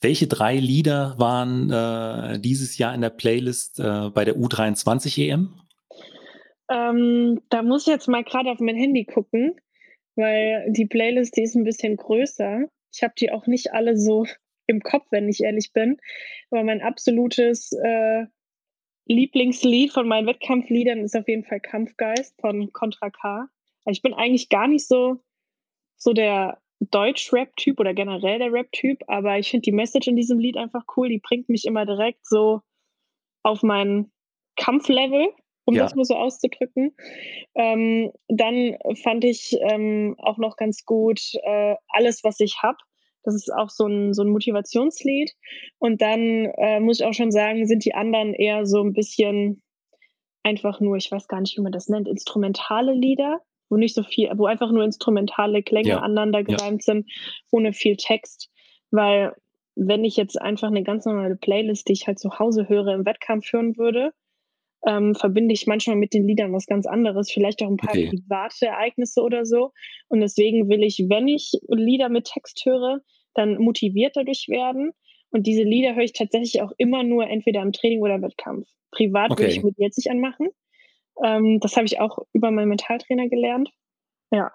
[0.00, 5.60] Welche drei Lieder waren äh, dieses Jahr in der Playlist äh, bei der U23 EM?
[6.70, 9.60] Ähm, da muss ich jetzt mal gerade auf mein Handy gucken,
[10.14, 12.66] weil die Playlist, die ist ein bisschen größer.
[12.94, 14.24] Ich habe die auch nicht alle so
[14.70, 15.98] im Kopf, wenn ich ehrlich bin.
[16.50, 18.26] Aber mein absolutes äh,
[19.06, 23.48] Lieblingslied von meinen Wettkampfliedern ist auf jeden Fall Kampfgeist von Contra K.
[23.84, 25.20] Also ich bin eigentlich gar nicht so,
[25.96, 30.56] so der Deutsch-Rap-Typ oder generell der Rap-Typ, aber ich finde die Message in diesem Lied
[30.56, 31.08] einfach cool.
[31.08, 32.60] Die bringt mich immer direkt so
[33.42, 34.10] auf mein
[34.56, 35.28] Kampflevel
[35.70, 35.84] um ja.
[35.84, 36.94] das mal so auszudrücken.
[37.54, 42.78] Ähm, dann fand ich ähm, auch noch ganz gut äh, alles, was ich habe.
[43.22, 45.32] Das ist auch so ein, so ein Motivationslied.
[45.78, 49.62] Und dann äh, muss ich auch schon sagen, sind die anderen eher so ein bisschen
[50.42, 54.02] einfach nur, ich weiß gar nicht, wie man das nennt, instrumentale Lieder, wo nicht so
[54.02, 55.98] viel, wo einfach nur instrumentale Klänge ja.
[55.98, 56.94] aneinander gereimt ja.
[56.94, 57.10] sind,
[57.50, 58.50] ohne viel Text.
[58.90, 59.34] Weil
[59.76, 63.06] wenn ich jetzt einfach eine ganz normale Playlist, die ich halt zu Hause höre, im
[63.06, 64.12] Wettkampf hören würde,
[64.86, 68.08] ähm, verbinde ich manchmal mit den Liedern was ganz anderes, vielleicht auch ein paar okay.
[68.08, 69.72] private Ereignisse oder so.
[70.08, 73.00] Und deswegen will ich, wenn ich Lieder mit Text höre,
[73.34, 74.92] dann motiviert dadurch werden.
[75.30, 78.66] Und diese Lieder höre ich tatsächlich auch immer nur entweder im Training oder im Wettkampf.
[78.90, 79.44] Privat okay.
[79.44, 80.48] will ich mit jetzt nicht anmachen.
[81.24, 83.70] Ähm, das habe ich auch über meinen Mentaltrainer gelernt.
[84.30, 84.52] Ja.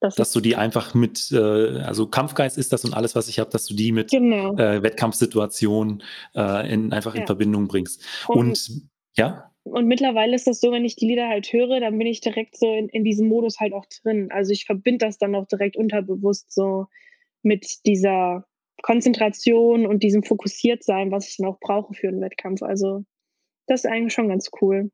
[0.00, 3.38] Das dass du die einfach mit, äh, also Kampfgeist ist das und alles, was ich
[3.38, 4.56] habe, dass du die mit genau.
[4.56, 6.02] äh, Wettkampfsituationen
[6.34, 7.20] äh, in, einfach ja.
[7.20, 8.02] in Verbindung bringst.
[8.26, 9.49] Und, und ja?
[9.64, 12.56] Und mittlerweile ist das so, wenn ich die Lieder halt höre, dann bin ich direkt
[12.56, 14.28] so in, in diesem Modus halt auch drin.
[14.30, 16.86] Also ich verbinde das dann auch direkt unterbewusst so
[17.42, 18.46] mit dieser
[18.82, 22.62] Konzentration und diesem Fokussiertsein, was ich dann auch brauche für einen Wettkampf.
[22.62, 23.04] Also
[23.66, 24.90] das ist eigentlich schon ganz cool.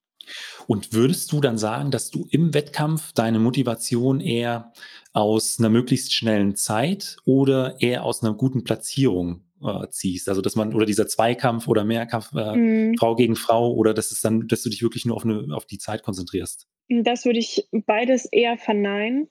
[0.66, 4.72] Und würdest du dann sagen, dass du im Wettkampf deine Motivation eher
[5.12, 10.28] aus einer möglichst schnellen Zeit oder eher aus einer guten Platzierung äh, ziehst.
[10.28, 12.94] Also dass man, oder dieser Zweikampf oder Mehrkampf, äh, mhm.
[12.98, 15.66] Frau gegen Frau, oder dass es dann, dass du dich wirklich nur auf, eine, auf
[15.66, 16.66] die Zeit konzentrierst?
[16.88, 19.28] Das würde ich beides eher verneinen.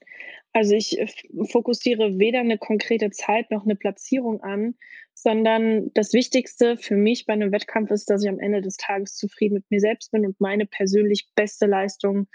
[0.52, 0.98] Also ich
[1.52, 4.76] fokussiere weder eine konkrete Zeit noch eine Platzierung an,
[5.14, 9.16] sondern das Wichtigste für mich bei einem Wettkampf ist, dass ich am Ende des Tages
[9.16, 12.28] zufrieden mit mir selbst bin und meine persönlich beste Leistung,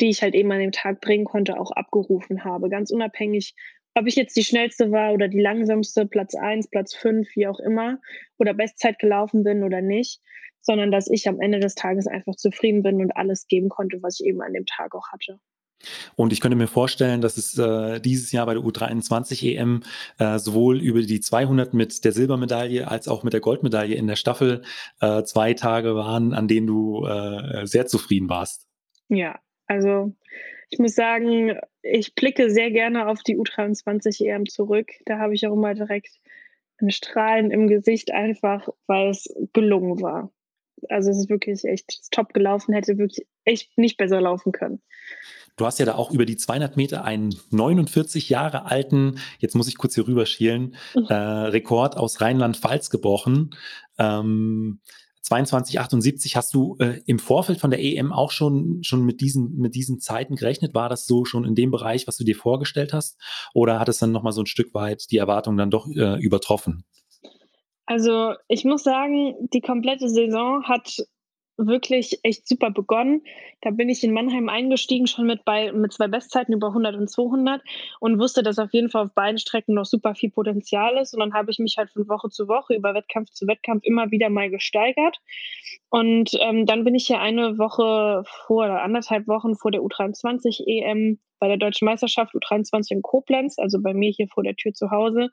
[0.00, 2.68] die ich halt eben an dem Tag bringen konnte, auch abgerufen habe.
[2.68, 3.54] Ganz unabhängig
[3.96, 7.58] ob ich jetzt die schnellste war oder die langsamste, Platz 1, Platz 5, wie auch
[7.58, 7.98] immer,
[8.38, 10.20] oder Bestzeit gelaufen bin oder nicht,
[10.60, 14.20] sondern dass ich am Ende des Tages einfach zufrieden bin und alles geben konnte, was
[14.20, 15.40] ich eben an dem Tag auch hatte.
[16.14, 19.82] Und ich könnte mir vorstellen, dass es äh, dieses Jahr bei der U23 EM
[20.18, 24.16] äh, sowohl über die 200 mit der Silbermedaille als auch mit der Goldmedaille in der
[24.16, 24.62] Staffel
[25.00, 28.66] äh, zwei Tage waren, an denen du äh, sehr zufrieden warst.
[29.08, 30.14] Ja, also
[30.70, 34.88] ich muss sagen, ich blicke sehr gerne auf die U23 EM zurück.
[35.04, 36.20] Da habe ich auch immer direkt
[36.78, 40.30] ein Strahlen im Gesicht einfach, weil es gelungen war.
[40.90, 44.82] Also es ist wirklich echt top gelaufen, hätte wirklich echt nicht besser laufen können.
[45.56, 49.68] Du hast ja da auch über die 200 Meter einen 49 Jahre alten, jetzt muss
[49.68, 51.06] ich kurz hier rüber schielen, mhm.
[51.08, 53.54] äh, Rekord aus Rheinland-Pfalz gebrochen.
[53.98, 54.80] Ähm,
[55.26, 59.74] 2278 hast du äh, im Vorfeld von der EM auch schon, schon mit, diesen, mit
[59.74, 60.72] diesen Zeiten gerechnet?
[60.72, 63.20] War das so schon in dem Bereich, was du dir vorgestellt hast?
[63.52, 66.84] Oder hat es dann nochmal so ein Stück weit die Erwartung dann doch äh, übertroffen?
[67.86, 70.96] Also ich muss sagen, die komplette Saison hat
[71.56, 73.22] wirklich echt super begonnen.
[73.62, 77.10] Da bin ich in Mannheim eingestiegen, schon mit, bei, mit zwei Bestzeiten über 100 und
[77.10, 77.62] 200
[78.00, 81.14] und wusste, dass auf jeden Fall auf beiden Strecken noch super viel Potenzial ist.
[81.14, 84.10] Und dann habe ich mich halt von Woche zu Woche über Wettkampf zu Wettkampf immer
[84.10, 85.18] wieder mal gesteigert.
[85.88, 90.66] Und ähm, dann bin ich ja eine Woche vor oder anderthalb Wochen vor der U23
[90.66, 94.72] EM bei der Deutschen Meisterschaft U23 in Koblenz, also bei mir hier vor der Tür
[94.72, 95.28] zu Hause,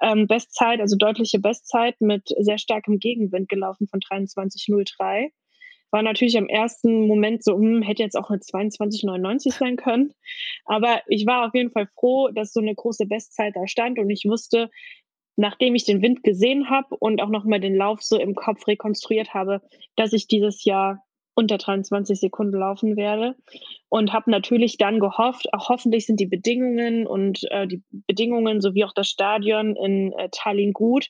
[0.00, 5.30] ähm, Bestzeit, also deutliche Bestzeit mit sehr starkem Gegenwind gelaufen von 23,03
[5.92, 10.12] war natürlich im ersten Moment so, hm, hätte jetzt auch eine 22,99 sein können.
[10.64, 14.10] Aber ich war auf jeden Fall froh, dass so eine große Bestzeit da stand und
[14.10, 14.70] ich wusste,
[15.36, 19.34] nachdem ich den Wind gesehen habe und auch nochmal den Lauf so im Kopf rekonstruiert
[19.34, 19.60] habe,
[19.96, 21.02] dass ich dieses Jahr
[21.34, 23.36] unter 23 Sekunden laufen werde
[23.88, 28.84] und habe natürlich dann gehofft, auch hoffentlich sind die Bedingungen und äh, die Bedingungen sowie
[28.84, 31.08] auch das Stadion in äh, Tallinn gut,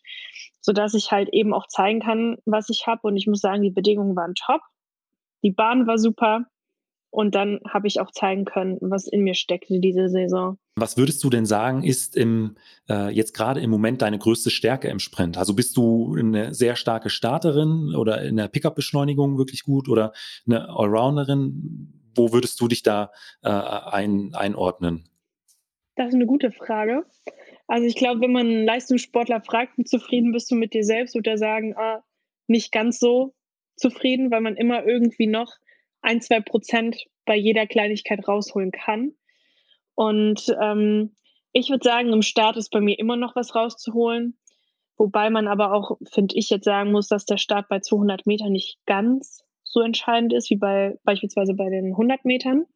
[0.60, 3.70] sodass ich halt eben auch zeigen kann, was ich habe und ich muss sagen, die
[3.70, 4.60] Bedingungen waren top.
[5.42, 6.46] Die Bahn war super
[7.10, 10.56] und dann habe ich auch zeigen können, was in mir steckte diese Saison.
[10.76, 12.56] Was würdest du denn sagen, ist im,
[12.88, 15.36] äh, jetzt gerade im Moment deine größte Stärke im Sprint?
[15.36, 20.14] Also bist du eine sehr starke Starterin oder in der Pickup-Beschleunigung wirklich gut oder
[20.46, 21.92] eine Allrounderin?
[22.16, 23.10] Wo würdest du dich da
[23.42, 25.04] äh, ein, einordnen?
[25.96, 27.04] Das ist eine gute Frage.
[27.66, 31.14] Also ich glaube, wenn man einen Leistungssportler fragt, wie zufrieden bist du mit dir selbst,
[31.14, 32.02] wird er sagen, ah,
[32.46, 33.34] nicht ganz so
[33.82, 35.52] zufrieden, weil man immer irgendwie noch
[36.00, 39.12] ein, zwei Prozent bei jeder Kleinigkeit rausholen kann.
[39.94, 41.14] Und ähm,
[41.52, 44.38] ich würde sagen, im Start ist bei mir immer noch was rauszuholen.
[44.96, 48.52] Wobei man aber auch, finde ich, jetzt sagen muss, dass der Start bei 200 Metern
[48.52, 52.66] nicht ganz so entscheidend ist wie bei beispielsweise bei den 100 Metern.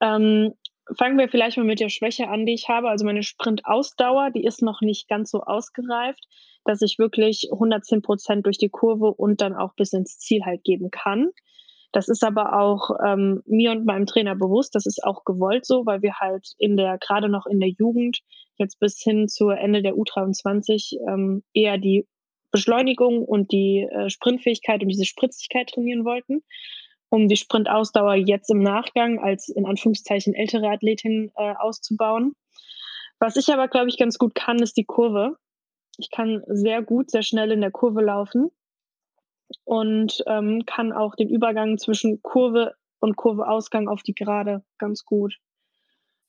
[0.00, 0.54] Ähm,
[0.96, 2.88] fangen wir vielleicht mal mit der Schwäche an, die ich habe.
[2.88, 6.26] Also meine Sprintausdauer, die ist noch nicht ganz so ausgereift,
[6.64, 10.64] dass ich wirklich 110 Prozent durch die Kurve und dann auch bis ins Ziel halt
[10.64, 11.30] geben kann.
[11.92, 14.74] Das ist aber auch ähm, mir und meinem Trainer bewusst.
[14.74, 18.20] Das ist auch gewollt so, weil wir halt in der, gerade noch in der Jugend,
[18.56, 22.06] jetzt bis hin zu Ende der U23, ähm, eher die
[22.50, 26.42] Beschleunigung und die äh, Sprintfähigkeit und diese Spritzigkeit trainieren wollten,
[27.10, 32.34] um die Sprintausdauer jetzt im Nachgang als in Anführungszeichen ältere Athletin äh, auszubauen.
[33.18, 35.36] Was ich aber, glaube ich, ganz gut kann, ist die Kurve.
[35.98, 38.50] Ich kann sehr gut, sehr schnell in der Kurve laufen
[39.64, 45.38] und ähm, kann auch den Übergang zwischen Kurve und Kurveausgang auf die Gerade ganz gut.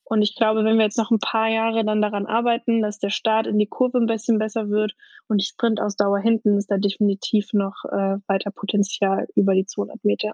[0.05, 3.09] Und ich glaube, wenn wir jetzt noch ein paar Jahre dann daran arbeiten, dass der
[3.09, 4.93] Start in die Kurve ein bisschen besser wird
[5.27, 10.33] und die Sprintausdauer hinten, ist da definitiv noch äh, weiter Potenzial über die 200 Meter.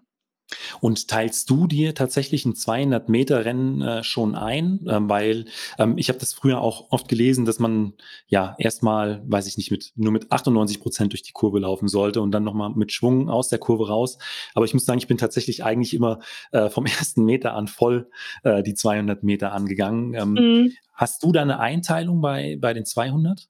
[0.80, 4.86] Und teilst du dir tatsächlich ein 200 Meter Rennen äh, schon ein?
[4.88, 5.46] Ähm, weil
[5.78, 7.94] ähm, ich habe das früher auch oft gelesen, dass man
[8.28, 12.22] ja erstmal, weiß ich nicht, mit nur mit 98 Prozent durch die Kurve laufen sollte
[12.22, 14.18] und dann nochmal mit Schwung aus der Kurve raus.
[14.54, 16.20] Aber ich muss sagen, ich bin tatsächlich eigentlich immer
[16.52, 18.10] äh, vom ersten Meter an voll
[18.44, 20.14] äh, die 200 Meter angegangen.
[20.14, 20.74] Ähm, mhm.
[20.94, 23.48] Hast du da eine Einteilung bei, bei den 200?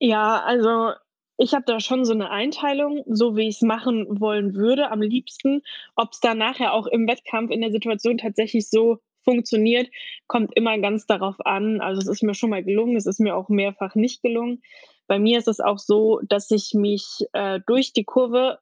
[0.00, 0.92] Ja, also
[1.36, 5.02] ich habe da schon so eine Einteilung, so wie ich es machen wollen würde, am
[5.02, 5.62] liebsten.
[5.96, 9.88] Ob es dann nachher auch im Wettkampf in der Situation tatsächlich so funktioniert,
[10.26, 11.80] kommt immer ganz darauf an.
[11.80, 14.62] Also es ist mir schon mal gelungen, es ist mir auch mehrfach nicht gelungen.
[15.06, 18.58] Bei mir ist es auch so, dass ich mich äh, durch die Kurve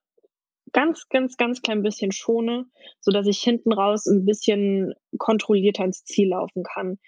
[0.73, 2.67] ganz, ganz, ganz klein bisschen schone,
[3.01, 6.99] sodass ich hinten raus ein bisschen kontrollierter ins Ziel laufen kann.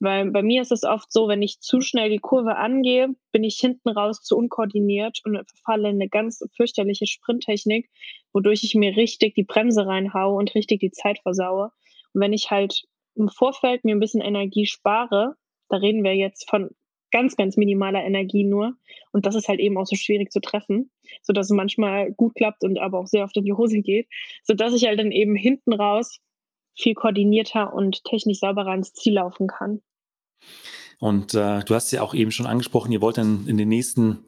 [0.00, 3.42] Weil bei mir ist es oft so, wenn ich zu schnell die Kurve angehe, bin
[3.42, 7.90] ich hinten raus zu unkoordiniert und verfalle in eine ganz fürchterliche Sprinttechnik,
[8.32, 11.72] wodurch ich mir richtig die Bremse reinhaue und richtig die Zeit versaue.
[12.14, 12.84] Und wenn ich halt
[13.16, 15.34] im Vorfeld mir ein bisschen Energie spare,
[15.68, 16.70] da reden wir jetzt von
[17.10, 18.74] ganz, ganz minimaler Energie nur.
[19.12, 20.90] Und das ist halt eben auch so schwierig zu treffen,
[21.22, 24.08] sodass es manchmal gut klappt und aber auch sehr oft in die Hose geht,
[24.44, 26.20] sodass ich halt dann eben hinten raus
[26.76, 29.82] viel koordinierter und technisch sauberer ins Ziel laufen kann.
[31.00, 34.24] Und äh, du hast ja auch eben schon angesprochen, ihr wollt dann in den nächsten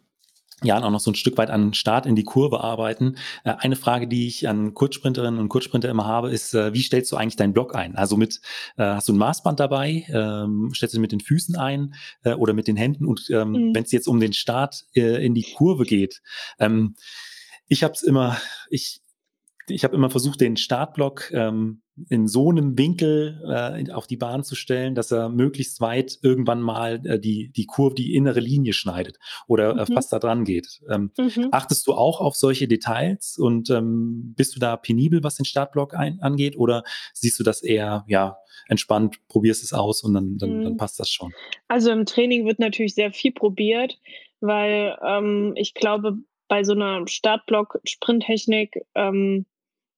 [0.63, 3.17] ja, auch noch so ein Stück weit an Start in die Kurve arbeiten.
[3.45, 7.11] Äh, eine Frage, die ich an Kurzsprinterinnen und Kurzsprinter immer habe, ist, äh, wie stellst
[7.13, 7.97] du eigentlich deinen Block ein?
[7.97, 8.41] Also mit,
[8.77, 11.95] äh, hast du ein Maßband dabei, ähm, stellst du mit den Füßen ein
[12.25, 13.07] oder mit den Händen?
[13.07, 13.75] Und ähm, mhm.
[13.75, 16.21] wenn es jetzt um den Start in die Kurve geht,
[16.59, 16.95] ähm,
[17.67, 18.37] ich habe es immer,
[18.69, 19.01] ich,
[19.69, 24.45] ich habe immer versucht, den Startblock ähm, in so einem Winkel äh, auf die Bahn
[24.45, 28.73] zu stellen, dass er möglichst weit irgendwann mal äh, die, die Kurve, die innere Linie
[28.73, 29.95] schneidet oder äh, mhm.
[29.95, 30.81] fast da dran geht.
[30.91, 31.49] Ähm, mhm.
[31.53, 35.95] Achtest du auch auf solche Details und ähm, bist du da penibel, was den Startblock
[35.95, 36.83] ein, angeht oder
[37.13, 38.37] siehst du das eher, ja,
[38.69, 40.65] entspannt, probierst es aus und dann, dann, mhm.
[40.65, 41.33] dann passt das schon?
[41.69, 43.99] Also im Training wird natürlich sehr viel probiert,
[44.41, 49.47] weil ähm, ich glaube, bei so einer Startblock-Sprinttechnik ähm,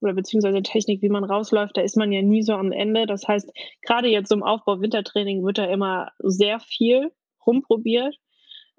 [0.03, 3.07] oder beziehungsweise Technik, wie man rausläuft, da ist man ja nie so am Ende.
[3.07, 3.51] Das heißt,
[3.83, 7.13] gerade jetzt im Aufbau Wintertraining wird da immer sehr viel
[7.47, 8.17] rumprobiert.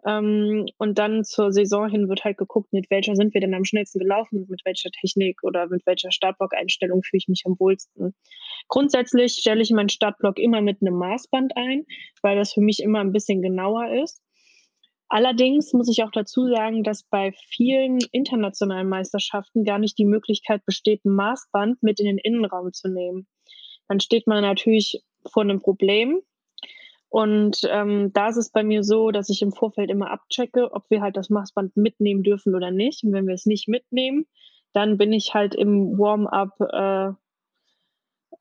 [0.06, 3.64] Ähm, und dann zur Saison hin wird halt geguckt, mit welcher sind wir denn am
[3.64, 8.14] schnellsten gelaufen, mit welcher Technik oder mit welcher Startblock-Einstellung fühle ich mich am wohlsten.
[8.68, 11.86] Grundsätzlich stelle ich meinen Startblock immer mit einem Maßband ein,
[12.22, 14.22] weil das für mich immer ein bisschen genauer ist.
[15.14, 20.66] Allerdings muss ich auch dazu sagen, dass bei vielen internationalen Meisterschaften gar nicht die Möglichkeit
[20.66, 23.28] besteht, ein Maßband mit in den Innenraum zu nehmen.
[23.88, 26.20] Dann steht man natürlich vor einem Problem.
[27.10, 30.90] Und ähm, da ist es bei mir so, dass ich im Vorfeld immer abchecke, ob
[30.90, 33.04] wir halt das Maßband mitnehmen dürfen oder nicht.
[33.04, 34.26] Und wenn wir es nicht mitnehmen,
[34.74, 37.14] dann bin ich halt im Warm-up äh,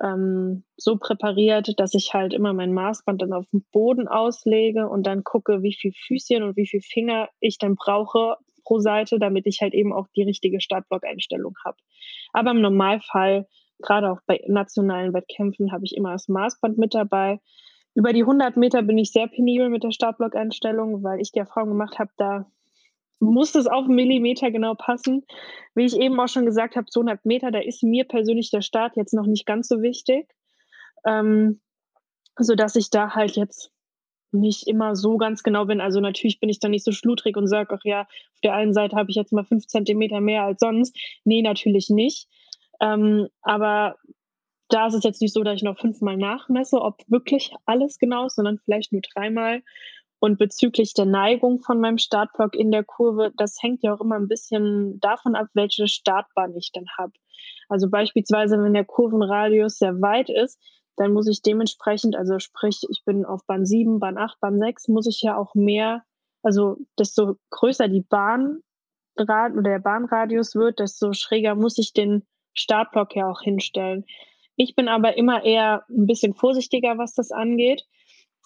[0.02, 5.06] ähm, so präpariert, dass ich halt immer mein Maßband dann auf dem Boden auslege und
[5.06, 9.46] dann gucke, wie viel Füßchen und wie viel Finger ich dann brauche pro Seite, damit
[9.46, 11.76] ich halt eben auch die richtige Startblock-Einstellung habe.
[12.32, 13.46] Aber im Normalfall,
[13.80, 17.40] gerade auch bei nationalen Wettkämpfen, habe ich immer das Maßband mit dabei.
[17.94, 21.70] Über die 100 Meter bin ich sehr penibel mit der Startblock-Einstellung, weil ich die Erfahrung
[21.70, 22.46] gemacht habe, da
[23.22, 25.24] muss es auf einen Millimeter genau passen.
[25.74, 28.96] Wie ich eben auch schon gesagt habe, 200 Meter, da ist mir persönlich der Start
[28.96, 30.28] jetzt noch nicht ganz so wichtig,
[31.06, 31.60] ähm,
[32.36, 33.70] sodass ich da halt jetzt
[34.32, 35.80] nicht immer so ganz genau bin.
[35.80, 38.74] Also natürlich bin ich da nicht so schludrig und sage, ach ja, auf der einen
[38.74, 40.96] Seite habe ich jetzt mal fünf Zentimeter mehr als sonst.
[41.24, 42.26] Nee, natürlich nicht.
[42.80, 43.96] Ähm, aber
[44.68, 48.26] da ist es jetzt nicht so, dass ich noch fünfmal nachmesse, ob wirklich alles genau
[48.26, 49.62] ist, sondern vielleicht nur dreimal.
[50.24, 54.14] Und bezüglich der Neigung von meinem Startblock in der Kurve, das hängt ja auch immer
[54.14, 57.10] ein bisschen davon ab, welche Startbahn ich dann habe.
[57.68, 60.60] Also beispielsweise, wenn der Kurvenradius sehr weit ist,
[60.94, 64.86] dann muss ich dementsprechend, also sprich, ich bin auf Bahn 7, Bahn 8, Bahn 6,
[64.86, 66.04] muss ich ja auch mehr,
[66.44, 68.60] also desto größer die Bahn
[69.16, 74.04] oder der Bahnradius wird, desto schräger muss ich den Startblock ja auch hinstellen.
[74.54, 77.88] Ich bin aber immer eher ein bisschen vorsichtiger, was das angeht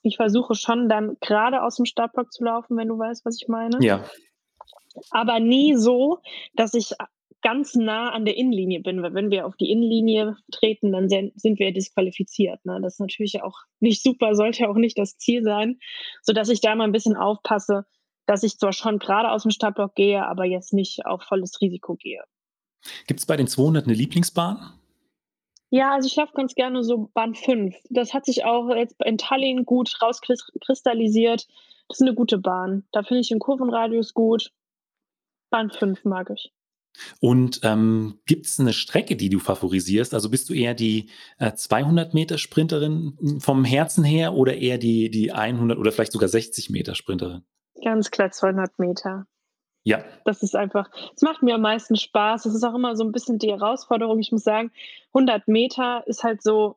[0.07, 3.49] ich versuche schon dann gerade aus dem Startblock zu laufen, wenn du weißt, was ich
[3.49, 3.79] meine.
[3.81, 4.05] Ja.
[5.11, 6.19] Aber nie so,
[6.55, 6.92] dass ich
[7.42, 11.59] ganz nah an der Innenlinie bin, weil wenn wir auf die Innenlinie treten, dann sind
[11.59, 12.64] wir disqualifiziert.
[12.64, 12.81] Ne?
[12.83, 15.79] Das ist natürlich auch nicht super, sollte auch nicht das Ziel sein,
[16.23, 17.85] sodass ich da mal ein bisschen aufpasse,
[18.27, 21.95] dass ich zwar schon gerade aus dem Startblock gehe, aber jetzt nicht auf volles Risiko
[21.95, 22.25] gehe.
[23.07, 24.73] Gibt es bei den 200 eine Lieblingsbahn?
[25.77, 27.77] Ja, also ich laufe ganz gerne so Bahn 5.
[27.91, 31.47] Das hat sich auch jetzt in Tallinn gut rauskristallisiert.
[31.89, 32.85] Das ist eine gute Bahn.
[32.93, 34.53] Da finde ich den Kurvenradius gut.
[35.51, 36.51] Bahn 5 mag ich.
[37.21, 40.15] Und ähm, gibt es eine Strecke, die du favorisierst?
[40.15, 45.11] Also bist du eher die äh, 200 Meter Sprinterin vom Herzen her oder eher die,
[45.11, 47.45] die 100 oder vielleicht sogar 60 Meter Sprinterin?
[47.85, 49.27] Ganz klar 200 Meter.
[49.87, 50.03] Ja.
[50.25, 52.44] Das ist einfach, es macht mir am meisten Spaß.
[52.44, 54.18] Es ist auch immer so ein bisschen die Herausforderung.
[54.18, 54.72] Ich muss sagen,
[55.14, 56.75] 100 Meter ist halt so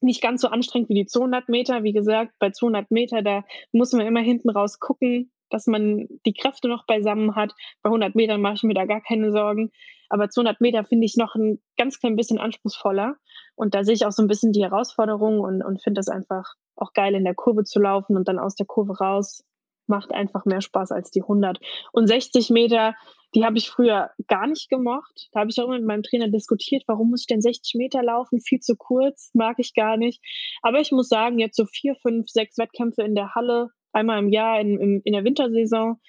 [0.00, 1.84] nicht ganz so anstrengend wie die 200 Meter.
[1.84, 6.34] Wie gesagt, bei 200 Meter, da muss man immer hinten raus gucken, dass man die
[6.34, 7.54] Kräfte noch beisammen hat.
[7.82, 9.70] Bei 100 Metern mache ich mir da gar keine Sorgen.
[10.08, 13.14] Aber 200 Meter finde ich noch ein ganz klein bisschen anspruchsvoller.
[13.54, 16.54] Und da sehe ich auch so ein bisschen die Herausforderung und, und finde das einfach
[16.74, 19.44] auch geil, in der Kurve zu laufen und dann aus der Kurve raus
[19.88, 21.58] macht einfach mehr Spaß als die 100.
[21.92, 22.94] Und 60 Meter,
[23.34, 25.28] die habe ich früher gar nicht gemocht.
[25.32, 28.02] Da habe ich auch immer mit meinem Trainer diskutiert, warum muss ich denn 60 Meter
[28.02, 28.40] laufen?
[28.40, 30.22] Viel zu kurz, mag ich gar nicht.
[30.62, 34.30] Aber ich muss sagen, jetzt so vier, fünf, sechs Wettkämpfe in der Halle, einmal im
[34.30, 36.00] Jahr in, in, in der Wintersaison,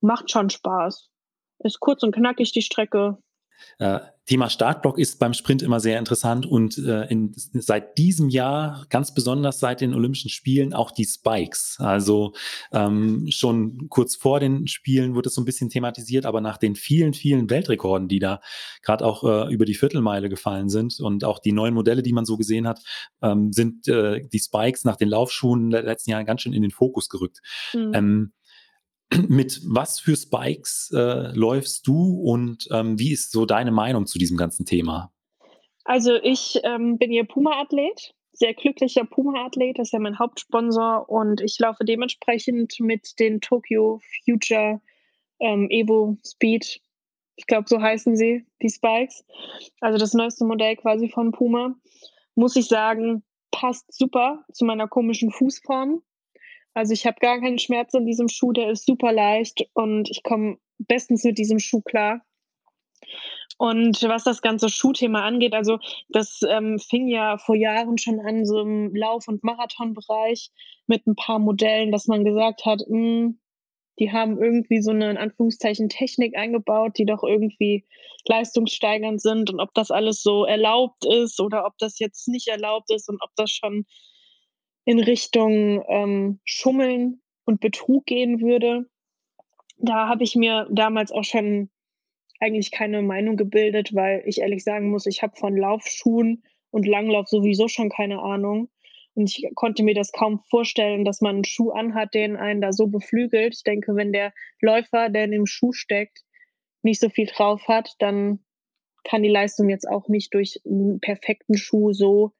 [0.00, 1.08] macht schon Spaß.
[1.60, 3.18] Ist kurz und knackig die Strecke.
[3.78, 8.86] Äh, Thema Startblock ist beim Sprint immer sehr interessant und äh, in, seit diesem Jahr,
[8.88, 11.76] ganz besonders seit den Olympischen Spielen, auch die Spikes.
[11.80, 12.32] Also
[12.72, 16.76] ähm, schon kurz vor den Spielen wurde es so ein bisschen thematisiert, aber nach den
[16.76, 18.40] vielen, vielen Weltrekorden, die da
[18.82, 22.24] gerade auch äh, über die Viertelmeile gefallen sind und auch die neuen Modelle, die man
[22.24, 22.80] so gesehen hat,
[23.22, 26.70] ähm, sind äh, die Spikes nach den Laufschuhen der letzten Jahre ganz schön in den
[26.70, 27.40] Fokus gerückt.
[27.74, 27.90] Mhm.
[27.92, 28.32] Ähm,
[29.28, 34.18] mit was für Spikes äh, läufst du und ähm, wie ist so deine Meinung zu
[34.18, 35.12] diesem ganzen Thema?
[35.84, 41.40] Also ich ähm, bin hier Puma-Athlet, sehr glücklicher Puma-Athlet, das ist ja mein Hauptsponsor und
[41.40, 44.80] ich laufe dementsprechend mit den Tokyo Future
[45.40, 46.80] ähm, Evo Speed,
[47.36, 49.24] ich glaube so heißen sie, die Spikes,
[49.80, 51.74] also das neueste Modell quasi von Puma,
[52.34, 56.02] muss ich sagen, passt super zu meiner komischen Fußform.
[56.74, 60.22] Also ich habe gar keinen Schmerz in diesem Schuh, der ist super leicht und ich
[60.22, 62.22] komme bestens mit diesem Schuh klar.
[63.58, 68.46] Und was das ganze Schuhthema angeht, also das ähm, fing ja vor Jahren schon an,
[68.46, 70.50] so im Lauf- und Marathonbereich
[70.86, 73.38] mit ein paar Modellen, dass man gesagt hat, mh, hm,
[73.98, 77.84] die haben irgendwie so eine in Anführungszeichen Technik eingebaut, die doch irgendwie
[78.26, 82.90] leistungssteigernd sind und ob das alles so erlaubt ist oder ob das jetzt nicht erlaubt
[82.90, 83.84] ist und ob das schon
[84.84, 88.86] in Richtung ähm, Schummeln und Betrug gehen würde.
[89.78, 91.70] Da habe ich mir damals auch schon
[92.40, 97.28] eigentlich keine Meinung gebildet, weil ich ehrlich sagen muss, ich habe von Laufschuhen und Langlauf
[97.28, 98.68] sowieso schon keine Ahnung.
[99.14, 102.72] Und ich konnte mir das kaum vorstellen, dass man einen Schuh anhat, den einen da
[102.72, 103.54] so beflügelt.
[103.54, 106.20] Ich denke, wenn der Läufer, der in dem Schuh steckt,
[106.82, 108.40] nicht so viel drauf hat, dann
[109.04, 112.32] kann die Leistung jetzt auch nicht durch einen perfekten Schuh so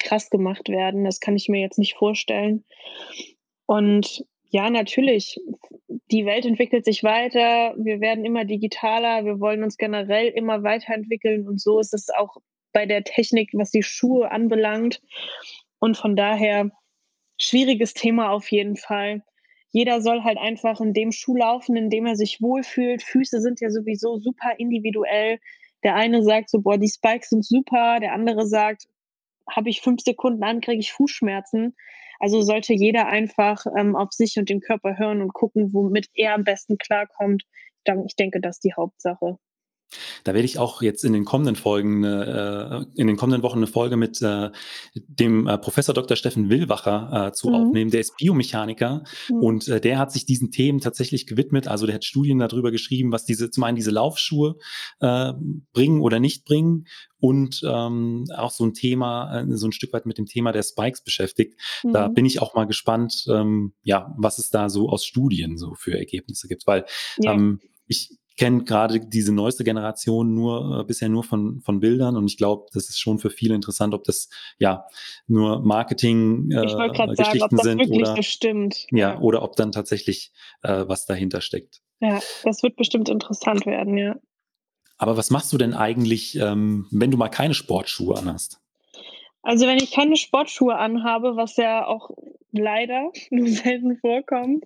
[0.00, 1.04] krass gemacht werden.
[1.04, 2.64] Das kann ich mir jetzt nicht vorstellen.
[3.66, 5.38] Und ja, natürlich,
[6.10, 11.46] die Welt entwickelt sich weiter, wir werden immer digitaler, wir wollen uns generell immer weiterentwickeln
[11.46, 12.38] und so ist es auch
[12.72, 15.00] bei der Technik, was die Schuhe anbelangt.
[15.78, 16.70] Und von daher
[17.36, 19.22] schwieriges Thema auf jeden Fall.
[19.72, 23.02] Jeder soll halt einfach in dem Schuh laufen, in dem er sich wohlfühlt.
[23.02, 25.38] Füße sind ja sowieso super individuell.
[25.84, 27.98] Der eine sagt so, boah, die Spikes sind super.
[28.00, 28.88] Der andere sagt,
[29.50, 31.76] habe ich fünf Sekunden an, kriege ich Fußschmerzen.
[32.18, 36.34] Also sollte jeder einfach ähm, auf sich und den Körper hören und gucken, womit er
[36.34, 37.44] am besten klarkommt.
[38.06, 39.38] Ich denke, das ist die Hauptsache.
[40.24, 43.66] Da werde ich auch jetzt in den kommenden Folgen, äh, in den kommenden Wochen eine
[43.66, 44.50] Folge mit äh,
[44.94, 46.16] dem äh, Professor Dr.
[46.16, 47.54] Steffen Willwacher äh, zu mhm.
[47.54, 47.90] aufnehmen.
[47.90, 49.36] Der ist Biomechaniker mhm.
[49.36, 51.68] und äh, der hat sich diesen Themen tatsächlich gewidmet.
[51.68, 54.56] Also der hat Studien darüber geschrieben, was diese, zum einen diese Laufschuhe
[55.00, 55.32] äh,
[55.72, 56.86] bringen oder nicht bringen
[57.18, 61.02] und ähm, auch so ein Thema, so ein Stück weit mit dem Thema der Spikes
[61.02, 61.60] beschäftigt.
[61.84, 61.92] Mhm.
[61.92, 65.74] Da bin ich auch mal gespannt, ähm, ja, was es da so aus Studien so
[65.74, 66.86] für Ergebnisse gibt, weil
[67.18, 67.34] ja.
[67.34, 72.26] ähm, ich kenne gerade diese neueste Generation nur äh, bisher nur von, von Bildern und
[72.26, 74.86] ich glaube, das ist schon für viele interessant, ob das ja
[75.26, 76.62] nur Marketing äh,
[77.14, 78.86] Geschichten sagen, sind oder, stimmt.
[78.92, 80.32] Ja, ja, oder ob dann tatsächlich
[80.62, 81.82] äh, was dahinter steckt.
[82.00, 84.16] Ja, das wird bestimmt interessant werden, ja.
[84.96, 88.58] Aber was machst du denn eigentlich, ähm, wenn du mal keine Sportschuhe anhast?
[89.42, 92.10] Also wenn ich keine Sportschuhe anhabe, was ja auch
[92.52, 94.64] leider nur selten vorkommt,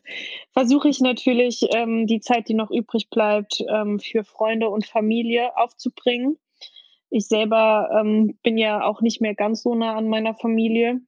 [0.53, 5.57] versuche ich natürlich ähm, die Zeit, die noch übrig bleibt, ähm, für Freunde und Familie
[5.57, 6.39] aufzubringen.
[7.11, 11.01] Ich selber ähm, bin ja auch nicht mehr ganz so nah an meiner Familie,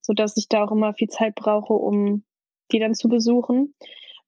[0.00, 2.22] sodass ich da auch immer viel Zeit brauche, um
[2.70, 3.74] die dann zu besuchen.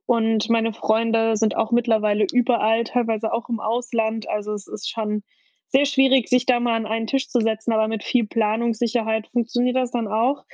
[0.06, 4.28] Und meine Freunde sind auch mittlerweile überall, teilweise auch im Ausland.
[4.28, 5.22] Also es ist schon
[5.70, 9.76] sehr schwierig, sich da mal an einen Tisch zu setzen, aber mit viel Planungssicherheit funktioniert
[9.76, 10.44] das dann auch.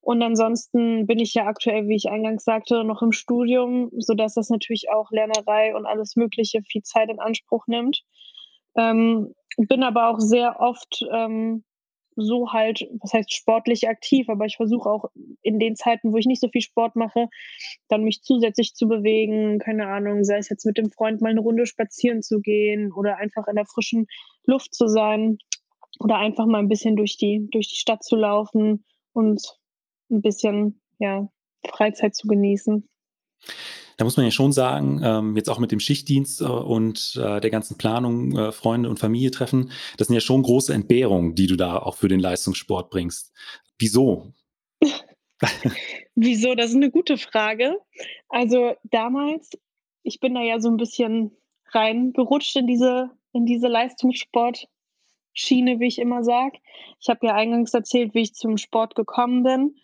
[0.00, 4.48] Und ansonsten bin ich ja aktuell, wie ich eingangs sagte, noch im Studium, sodass das
[4.48, 8.02] natürlich auch Lernerei und alles Mögliche viel Zeit in Anspruch nimmt.
[8.76, 11.64] Ähm, bin aber auch sehr oft ähm,
[12.20, 15.06] so halt, was heißt sportlich aktiv, aber ich versuche auch
[15.42, 17.28] in den Zeiten, wo ich nicht so viel Sport mache,
[17.88, 21.40] dann mich zusätzlich zu bewegen, keine Ahnung, sei es jetzt mit dem Freund mal eine
[21.40, 24.06] Runde spazieren zu gehen oder einfach in der frischen
[24.44, 25.38] Luft zu sein
[25.98, 29.42] oder einfach mal ein bisschen durch die, durch die Stadt zu laufen und
[30.10, 31.28] ein bisschen, ja,
[31.66, 32.88] Freizeit zu genießen
[34.00, 37.38] da muss man ja schon sagen, ähm, jetzt auch mit dem Schichtdienst äh, und äh,
[37.38, 41.46] der ganzen Planung, äh, Freunde und Familie treffen, das sind ja schon große Entbehrungen, die
[41.46, 43.30] du da auch für den Leistungssport bringst.
[43.78, 44.32] Wieso?
[46.14, 46.54] Wieso?
[46.54, 47.76] Das ist eine gute Frage.
[48.30, 49.50] Also damals,
[50.02, 51.36] ich bin da ja so ein bisschen
[51.66, 56.58] reingerutscht in diese, in diese Leistungssportschiene, wie ich immer sage.
[57.00, 59.74] Ich habe ja eingangs erzählt, wie ich zum Sport gekommen bin.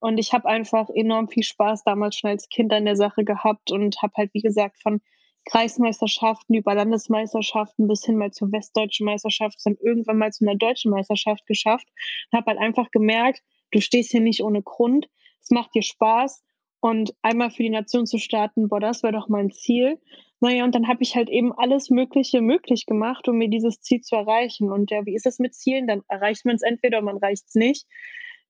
[0.00, 3.70] Und ich habe einfach enorm viel Spaß damals schon als Kind an der Sache gehabt
[3.70, 5.00] und habe halt, wie gesagt, von
[5.46, 10.90] Kreismeisterschaften über Landesmeisterschaften bis hin mal zur westdeutschen Meisterschaft, dann irgendwann mal zu einer deutschen
[10.90, 11.86] Meisterschaft geschafft.
[12.30, 15.08] Und habe halt einfach gemerkt, du stehst hier nicht ohne Grund.
[15.40, 16.42] Es macht dir Spaß.
[16.80, 19.98] Und einmal für die Nation zu starten, boah, das wäre doch mein Ziel.
[20.40, 24.02] Naja, und dann habe ich halt eben alles Mögliche möglich gemacht, um mir dieses Ziel
[24.02, 24.70] zu erreichen.
[24.70, 25.86] Und ja, wie ist es mit Zielen?
[25.86, 27.86] Dann erreicht man es entweder man erreicht es nicht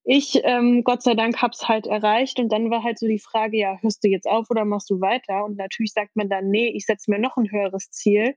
[0.09, 2.39] ich, ähm, Gott sei Dank, habe es halt erreicht.
[2.39, 5.01] Und dann war halt so die Frage, ja, hörst du jetzt auf oder machst du
[5.01, 5.43] weiter?
[5.43, 8.33] Und natürlich sagt man dann, nee, ich setze mir noch ein höheres Ziel.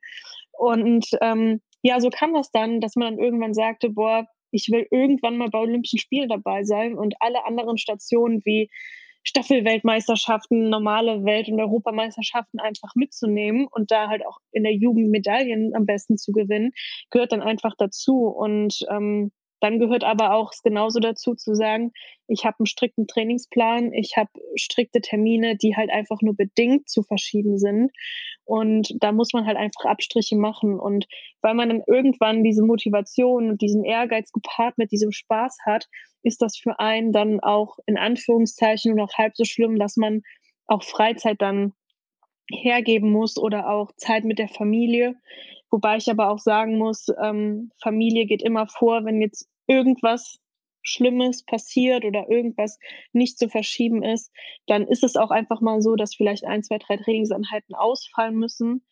[0.58, 4.88] Und ähm, ja, so kam das dann, dass man dann irgendwann sagte, boah, ich will
[4.90, 8.68] irgendwann mal bei Olympischen Spielen dabei sein und alle anderen Stationen wie
[9.22, 15.76] Staffelweltmeisterschaften, normale Welt- und Europameisterschaften einfach mitzunehmen und da halt auch in der Jugend Medaillen
[15.76, 16.72] am besten zu gewinnen,
[17.10, 18.26] gehört dann einfach dazu.
[18.26, 19.30] Und ähm,
[19.61, 21.92] dann gehört aber auch genauso dazu zu sagen,
[22.26, 27.02] ich habe einen strikten Trainingsplan, ich habe strikte Termine, die halt einfach nur bedingt zu
[27.02, 27.90] verschieben sind.
[28.44, 30.78] Und da muss man halt einfach Abstriche machen.
[30.78, 31.06] Und
[31.42, 35.86] weil man dann irgendwann diese Motivation und diesen Ehrgeiz gepaart mit diesem Spaß hat,
[36.22, 40.22] ist das für einen dann auch in Anführungszeichen nur noch halb so schlimm, dass man
[40.66, 41.72] auch Freizeit dann
[42.50, 45.16] hergeben muss oder auch Zeit mit der Familie.
[45.70, 50.38] Wobei ich aber auch sagen muss, ähm, Familie geht immer vor, wenn jetzt irgendwas
[50.82, 52.78] Schlimmes passiert oder irgendwas
[53.12, 54.32] nicht zu verschieben ist,
[54.66, 58.82] dann ist es auch einfach mal so, dass vielleicht ein, zwei, drei Trainingseinheiten ausfallen müssen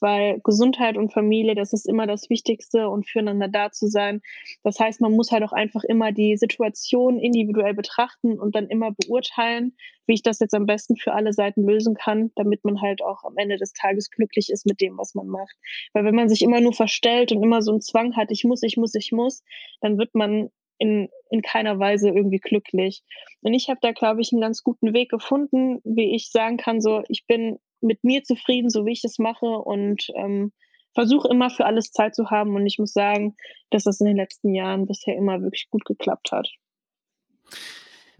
[0.00, 4.20] weil Gesundheit und Familie, das ist immer das Wichtigste und füreinander da zu sein.
[4.62, 8.92] Das heißt, man muss halt auch einfach immer die Situation individuell betrachten und dann immer
[8.92, 9.76] beurteilen,
[10.06, 13.24] wie ich das jetzt am besten für alle Seiten lösen kann, damit man halt auch
[13.24, 15.56] am Ende des Tages glücklich ist mit dem, was man macht.
[15.92, 18.62] Weil wenn man sich immer nur verstellt und immer so einen Zwang hat, ich muss,
[18.62, 19.42] ich muss, ich muss,
[19.80, 23.02] dann wird man in, in keiner Weise irgendwie glücklich.
[23.42, 26.80] Und ich habe da, glaube ich, einen ganz guten Weg gefunden, wie ich sagen kann,
[26.80, 30.52] so, ich bin mit mir zufrieden, so wie ich das mache und ähm,
[30.94, 32.54] versuche immer für alles Zeit zu haben.
[32.56, 33.36] Und ich muss sagen,
[33.70, 36.48] dass das in den letzten Jahren bisher immer wirklich gut geklappt hat.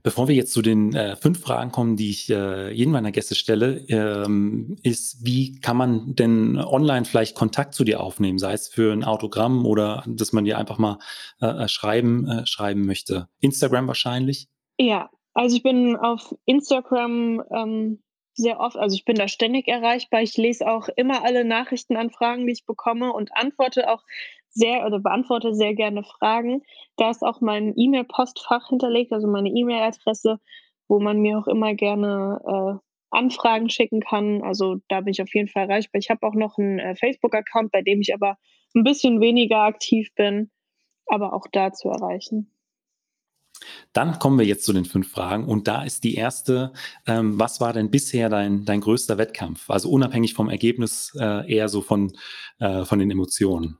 [0.06, 3.34] Bevor wir jetzt zu den äh, fünf Fragen kommen, die ich äh, jedem meiner Gäste
[3.34, 8.68] stelle, ähm, ist, wie kann man denn online vielleicht Kontakt zu dir aufnehmen, sei es
[8.68, 10.98] für ein Autogramm oder dass man dir einfach mal
[11.40, 13.26] äh, äh schreiben, äh, schreiben möchte?
[13.40, 14.46] Instagram wahrscheinlich?
[14.78, 17.98] Ja, also ich bin auf Instagram ähm,
[18.37, 20.22] sehr oft, also ich bin da ständig erreichbar.
[20.22, 24.03] Ich lese auch immer alle Nachrichtenanfragen, die ich bekomme und antworte auch
[24.51, 26.62] sehr oder beantworte sehr gerne Fragen.
[26.97, 30.39] Da ist auch mein E-Mail-Postfach hinterlegt, also meine E-Mail-Adresse,
[30.89, 34.43] wo man mir auch immer gerne äh, Anfragen schicken kann.
[34.43, 35.99] Also da bin ich auf jeden Fall erreichbar.
[35.99, 38.37] Ich habe auch noch einen äh, Facebook-Account, bei dem ich aber
[38.74, 40.51] ein bisschen weniger aktiv bin,
[41.07, 42.55] aber auch da zu erreichen.
[43.92, 46.72] Dann kommen wir jetzt zu den fünf Fragen und da ist die erste,
[47.07, 49.70] ähm, was war denn bisher dein, dein größter Wettkampf?
[49.70, 52.12] Also unabhängig vom Ergebnis, äh, eher so von,
[52.59, 53.78] äh, von den Emotionen.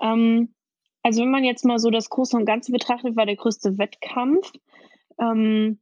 [0.00, 0.54] Ähm,
[1.02, 4.52] also wenn man jetzt mal so das Große und Ganze betrachtet, war der größte Wettkampf,
[5.20, 5.80] ähm,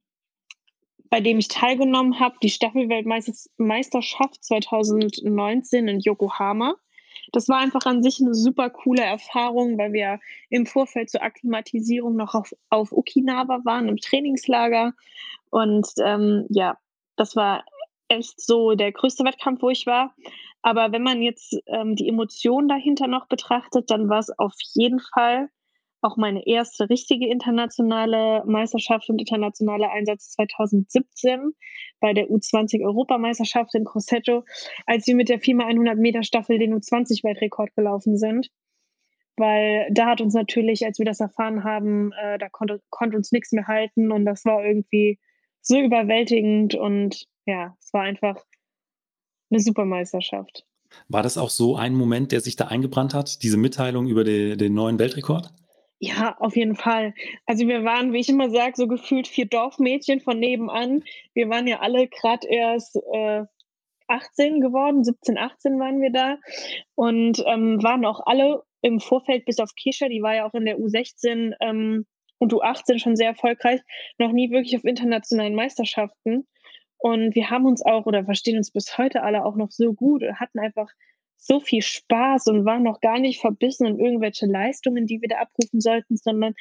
[1.10, 6.76] bei dem ich teilgenommen habe, die Staffelweltmeisterschaft 2019 in Yokohama
[7.32, 12.16] das war einfach an sich eine super coole Erfahrung, weil wir im Vorfeld zur Akklimatisierung
[12.16, 14.92] noch auf, auf Okinawa waren, im Trainingslager.
[15.50, 16.78] Und ähm, ja,
[17.16, 17.64] das war
[18.08, 20.14] echt so der größte Wettkampf, wo ich war.
[20.62, 25.00] Aber wenn man jetzt ähm, die Emotionen dahinter noch betrachtet, dann war es auf jeden
[25.00, 25.48] Fall
[26.02, 31.52] auch meine erste richtige internationale Meisterschaft und internationaler Einsatz 2017
[32.00, 34.44] bei der U20 Europameisterschaft in Grosseto,
[34.86, 38.50] als wir mit der 4x100 Meter Staffel den U20-Weltrekord gelaufen sind.
[39.36, 43.32] Weil da hat uns natürlich, als wir das erfahren haben, äh, da konnte, konnte uns
[43.32, 45.18] nichts mehr halten und das war irgendwie
[45.62, 48.44] so überwältigend und ja, es war einfach
[49.50, 50.64] eine super Meisterschaft.
[51.08, 54.56] War das auch so ein Moment, der sich da eingebrannt hat, diese Mitteilung über die,
[54.56, 55.52] den neuen Weltrekord?
[56.02, 57.12] Ja, auf jeden Fall.
[57.44, 61.04] Also wir waren, wie ich immer sage, so gefühlt vier Dorfmädchen von nebenan.
[61.34, 63.44] Wir waren ja alle gerade erst äh,
[64.08, 66.38] 18 geworden, 17, 18 waren wir da
[66.94, 70.64] und ähm, waren auch alle im Vorfeld bis auf Kisha, die war ja auch in
[70.64, 72.06] der U16 ähm,
[72.38, 73.82] und U18 schon sehr erfolgreich,
[74.16, 76.48] noch nie wirklich auf internationalen Meisterschaften.
[76.96, 80.22] Und wir haben uns auch oder verstehen uns bis heute alle auch noch so gut,
[80.34, 80.88] hatten einfach
[81.40, 85.38] so viel Spaß und waren noch gar nicht verbissen in irgendwelche Leistungen, die wir da
[85.38, 86.54] abrufen sollten, sondern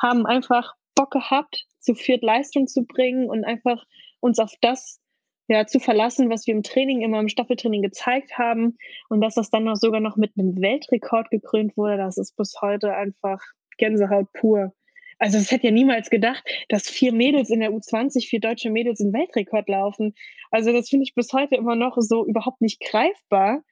[0.00, 3.84] haben einfach Bock gehabt, zu viert Leistung zu bringen und einfach
[4.20, 5.00] uns auf das
[5.48, 8.78] ja, zu verlassen, was wir im Training, immer im Staffeltraining gezeigt haben.
[9.08, 12.54] Und dass das dann noch sogar noch mit einem Weltrekord gekrönt wurde, das ist bis
[12.60, 13.40] heute einfach
[13.76, 14.72] Gänsehaut pur.
[15.18, 18.98] Also es hätte ja niemals gedacht, dass vier Mädels in der U20, vier deutsche Mädels
[19.00, 20.14] in Weltrekord laufen.
[20.50, 23.62] Also das finde ich bis heute immer noch so überhaupt nicht greifbar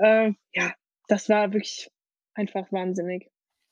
[0.00, 0.72] äh, ja,
[1.08, 1.90] das war wirklich
[2.34, 3.30] einfach wahnsinnig.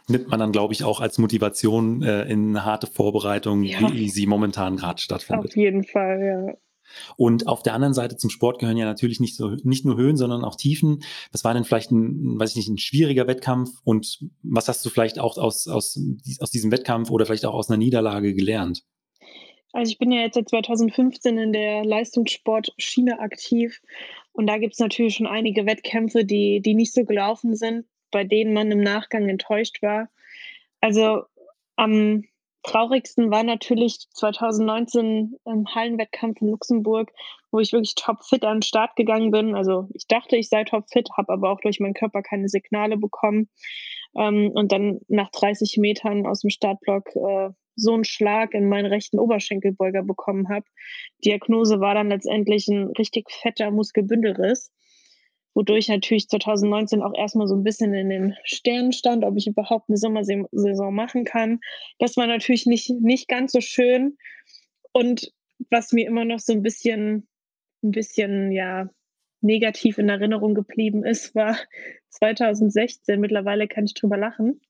[0.09, 3.93] Nimmt man dann, glaube ich, auch als Motivation äh, in eine harte Vorbereitung, ja.
[3.93, 5.51] wie sie momentan gerade stattfindet.
[5.51, 6.55] Auf jeden Fall, ja.
[7.17, 10.17] Und auf der anderen Seite zum Sport gehören ja natürlich nicht so nicht nur Höhen,
[10.17, 11.03] sondern auch Tiefen.
[11.33, 14.91] Was war denn vielleicht ein, weiß ich nicht, ein schwieriger Wettkampf und was hast du
[14.91, 15.99] vielleicht auch aus, aus,
[16.41, 18.85] aus diesem Wettkampf oder vielleicht auch aus einer Niederlage gelernt?
[19.73, 23.83] Also ich bin ja jetzt seit 2015 in der Leistungssportschiene aktiv
[24.37, 28.23] und da gibt es natürlich schon einige Wettkämpfe, die, die nicht so gelaufen sind, bei
[28.23, 30.11] denen man im Nachgang enttäuscht war.
[30.81, 31.23] Also
[31.77, 32.25] am
[32.63, 37.13] traurigsten war natürlich 2019 im Hallenwettkampf in Luxemburg,
[37.51, 39.55] wo ich wirklich topfit an den Start gegangen bin.
[39.55, 43.49] Also ich dachte, ich sei topfit, habe aber auch durch meinen Körper keine Signale bekommen.
[44.15, 48.87] Ähm, und dann nach 30 Metern aus dem Startblock äh, so einen Schlag in meinen
[48.87, 50.67] rechten Oberschenkelbeuger bekommen habe.
[51.25, 54.73] Diagnose war dann letztendlich ein richtig fetter Muskelbündelriss
[55.57, 59.89] wodurch natürlich 2019 auch erstmal so ein bisschen in den Sternen stand, ob ich überhaupt
[59.89, 61.61] eine Sommersaison machen kann.
[61.99, 64.19] Das war natürlich nicht, nicht ganz so schön.
[64.93, 65.33] Und
[65.71, 67.27] was mir immer noch so ein bisschen,
[67.83, 68.91] ein bisschen, ja,
[69.41, 71.57] negativ in Erinnerung geblieben ist, war
[72.11, 73.19] 2016.
[73.19, 74.61] Mittlerweile kann ich drüber lachen.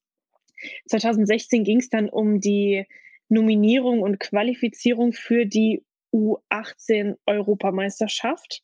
[0.88, 2.86] 2016 ging es dann um die
[3.28, 8.62] Nominierung und Qualifizierung für die U18 Europameisterschaft.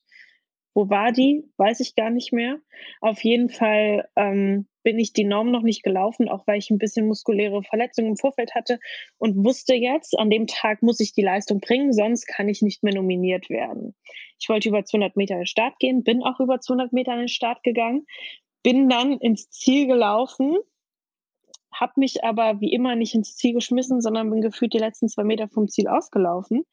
[0.75, 1.45] Wo war die?
[1.59, 2.59] Weiß ich gar nicht mehr.
[3.01, 6.79] Auf jeden Fall ähm, bin ich die Norm noch nicht gelaufen, auch weil ich ein
[6.79, 8.79] bisschen muskuläre Verletzungen im Vorfeld hatte
[9.19, 12.83] und wusste jetzt, an dem Tag muss ich die Leistung bringen, sonst kann ich nicht
[12.83, 13.95] mehr nominiert werden.
[14.41, 17.21] Ich wollte über 200 Meter in den Start gehen, bin auch über 200 Meter in
[17.21, 18.07] den Start gegangen,
[18.63, 20.57] bin dann ins Ziel gelaufen
[21.73, 25.25] habe mich aber wie immer nicht ins Ziel geschmissen, sondern bin gefühlt die letzten zwei
[25.25, 26.65] Meter vom Ziel ausgelaufen.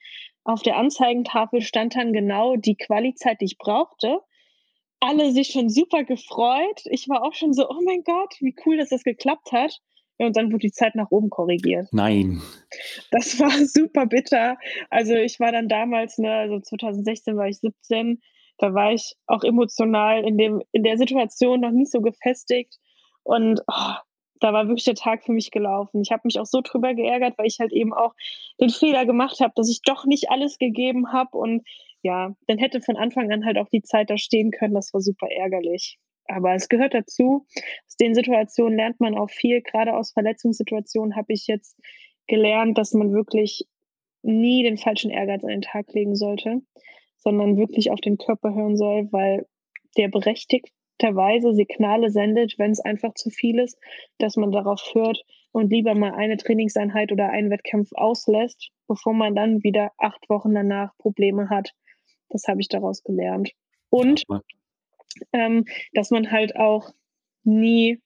[0.43, 4.19] Auf der Anzeigentafel stand dann genau die Qualizeit, die ich brauchte.
[4.99, 6.81] Alle sich schon super gefreut.
[6.85, 9.79] Ich war auch schon so, oh mein Gott, wie cool, dass das geklappt hat.
[10.17, 11.87] Und dann wurde die Zeit nach oben korrigiert.
[11.93, 12.41] Nein.
[13.09, 14.57] Das war super bitter.
[14.89, 18.21] Also ich war dann damals, ne, also 2016 war ich 17,
[18.57, 22.75] da war ich auch emotional in, dem, in der Situation noch nicht so gefestigt.
[23.23, 23.93] Und oh,
[24.39, 26.01] da war wirklich der Tag für mich gelaufen.
[26.01, 28.13] Ich habe mich auch so drüber geärgert, weil ich halt eben auch
[28.59, 31.37] den Fehler gemacht habe, dass ich doch nicht alles gegeben habe.
[31.37, 31.67] Und
[32.01, 34.73] ja, dann hätte von Anfang an halt auch die Zeit da stehen können.
[34.73, 35.97] Das war super ärgerlich.
[36.25, 37.45] Aber es gehört dazu.
[37.87, 39.61] Aus den Situationen lernt man auch viel.
[39.61, 41.77] Gerade aus Verletzungssituationen habe ich jetzt
[42.27, 43.65] gelernt, dass man wirklich
[44.21, 46.61] nie den falschen Ehrgeiz an den Tag legen sollte,
[47.17, 49.47] sondern wirklich auf den Körper hören soll, weil
[49.97, 50.69] der berechtigt
[51.15, 53.77] Weise Signale sendet, wenn es einfach zu viel ist,
[54.17, 59.35] dass man darauf hört und lieber mal eine Trainingseinheit oder einen Wettkampf auslässt, bevor man
[59.35, 61.73] dann wieder acht Wochen danach Probleme hat.
[62.29, 63.51] Das habe ich daraus gelernt.
[63.89, 64.23] Und
[65.33, 66.91] ähm, dass man halt auch
[67.43, 67.99] nie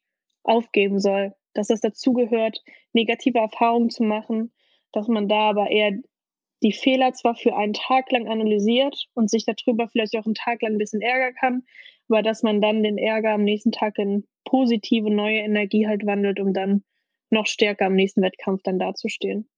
[0.44, 2.64] aufgeben soll, dass es dazugehört,
[2.94, 4.54] negative Erfahrungen zu machen,
[4.92, 5.94] dass man da aber eher
[6.62, 10.62] die Fehler zwar für einen Tag lang analysiert und sich darüber vielleicht auch einen Tag
[10.62, 11.64] lang ein bisschen ärgern kann,
[12.10, 16.40] aber dass man dann den Ärger am nächsten Tag in positive neue Energie halt wandelt,
[16.40, 16.84] um dann
[17.30, 19.50] noch stärker am nächsten Wettkampf dann dazustehen.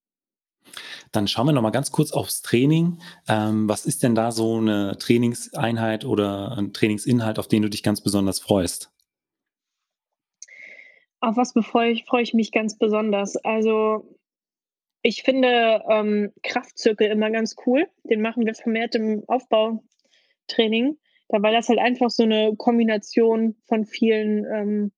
[1.12, 3.00] Dann schauen wir noch mal ganz kurz aufs Training.
[3.28, 7.84] Ähm, was ist denn da so eine Trainingseinheit oder ein Trainingsinhalt, auf den du dich
[7.84, 8.92] ganz besonders freust?
[11.20, 13.36] Auf was freue ich, freue ich mich ganz besonders?
[13.38, 14.18] Also
[15.02, 17.88] ich finde ähm, Kraftzirkel immer ganz cool.
[18.04, 20.98] Den machen wir vermehrt im Aufbautraining.
[21.30, 24.92] Da, weil das halt einfach so eine Kombination von vielen ähm,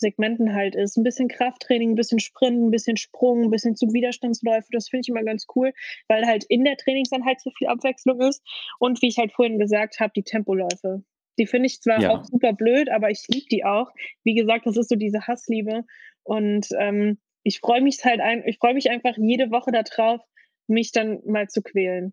[0.00, 0.96] Segmenten halt ist.
[0.96, 4.68] Ein bisschen Krafttraining, ein bisschen Sprint, ein bisschen Sprung, ein bisschen Zugwiderstandsläufe.
[4.72, 5.72] Das finde ich immer ganz cool,
[6.08, 8.42] weil halt in der Trainingseinheit so viel Abwechslung ist.
[8.78, 11.04] Und wie ich halt vorhin gesagt habe, die Tempoläufe.
[11.38, 12.10] Die finde ich zwar ja.
[12.10, 13.90] auch super blöd, aber ich liebe die auch.
[14.24, 15.84] Wie gesagt, das ist so diese Hassliebe.
[16.22, 20.20] Und ähm, ich freue mich halt ein, ich freue mich einfach jede Woche darauf,
[20.66, 22.12] mich dann mal zu quälen.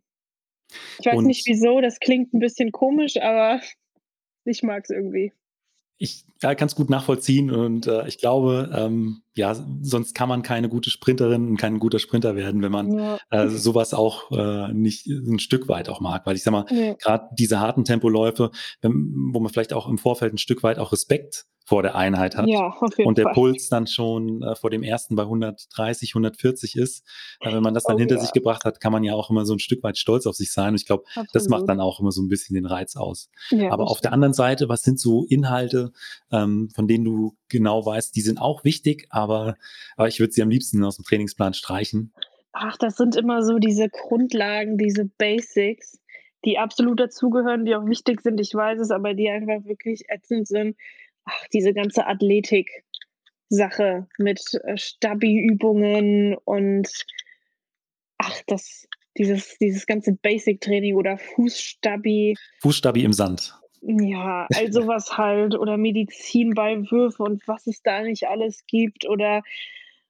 [0.99, 3.61] Ich weiß und nicht wieso, das klingt ein bisschen komisch, aber
[4.45, 5.33] ich mag es irgendwie.
[5.97, 10.41] Ich ja, kann es gut nachvollziehen und äh, ich glaube, ähm, ja, sonst kann man
[10.41, 13.19] keine gute Sprinterin und kein guter Sprinter werden, wenn man ja.
[13.29, 16.25] äh, sowas auch äh, nicht ein Stück weit auch mag.
[16.25, 16.93] Weil ich sag mal, ja.
[16.93, 20.91] gerade diese harten Tempoläufe, wenn, wo man vielleicht auch im Vorfeld ein Stück weit auch
[20.91, 22.73] Respekt vor der Einheit hat ja,
[23.03, 23.33] und der Fall.
[23.33, 27.05] Puls dann schon äh, vor dem ersten bei 130, 140 ist.
[27.41, 29.45] Äh, wenn man das dann oh, hinter sich gebracht hat, kann man ja auch immer
[29.45, 30.69] so ein Stück weit stolz auf sich sein.
[30.69, 33.29] Und ich glaube, das macht dann auch immer so ein bisschen den Reiz aus.
[33.69, 35.91] Aber auf der anderen Seite, was sind so Inhalte,
[36.31, 40.41] ähm, von denen du genau weißt, die sind auch wichtig, aber, aber ich würde sie
[40.41, 42.13] am liebsten aus dem Trainingsplan streichen.
[42.53, 45.99] Ach, das sind immer so diese Grundlagen, diese Basics,
[46.45, 48.39] die absolut dazugehören, die auch wichtig sind.
[48.39, 50.75] Ich weiß es, aber die einfach wirklich ätzend sind
[51.27, 56.89] ach, diese ganze Athletik-Sache mit äh, Stabi-Übungen und
[58.17, 62.35] ach, das, dieses, dieses ganze Basic-Training oder Fußstabi.
[62.61, 63.53] Fußstabi im Sand.
[63.81, 69.43] Ja, also was halt oder Medizinballwürfe und was es da nicht alles gibt oder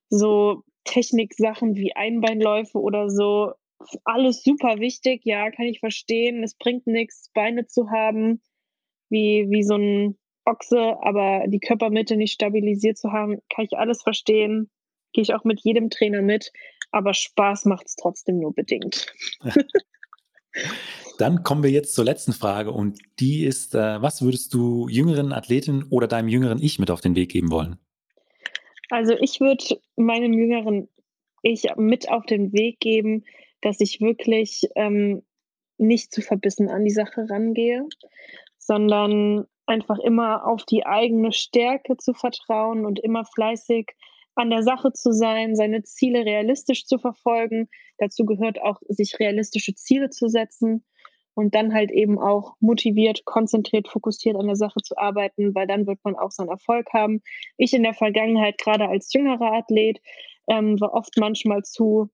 [0.10, 3.54] so Techniksachen wie Einbeinläufe oder so.
[4.06, 6.44] Alles super wichtig, ja, kann ich verstehen.
[6.44, 8.42] Es bringt nichts, Beine zu haben,
[9.10, 14.02] wie, wie so ein Ochse, aber die Körpermitte nicht stabilisiert zu haben, kann ich alles
[14.02, 14.72] verstehen.
[15.14, 16.52] Gehe ich auch mit jedem Trainer mit,
[16.92, 19.14] aber Spaß macht es trotzdem nur bedingt.
[21.18, 25.34] Dann kommen wir jetzt zur letzten Frage und die ist, äh, was würdest du jüngeren
[25.34, 27.78] Athletinnen oder deinem jüngeren Ich mit auf den Weg geben wollen?
[28.90, 30.90] Also ich würde meinem jüngeren
[31.42, 33.26] Ich mit auf den Weg geben,
[33.62, 35.24] dass ich wirklich ähm,
[35.78, 37.86] nicht zu verbissen an die Sache rangehe,
[38.58, 43.92] sondern einfach immer auf die eigene Stärke zu vertrauen und immer fleißig
[44.36, 47.70] an der Sache zu sein, seine Ziele realistisch zu verfolgen.
[47.98, 50.86] Dazu gehört auch, sich realistische Ziele zu setzen
[51.38, 55.86] und dann halt eben auch motiviert, konzentriert, fokussiert an der Sache zu arbeiten, weil dann
[55.86, 57.22] wird man auch seinen Erfolg haben.
[57.58, 60.02] Ich in der Vergangenheit, gerade als jüngerer Athlet,
[60.48, 62.10] ähm, war oft manchmal zu,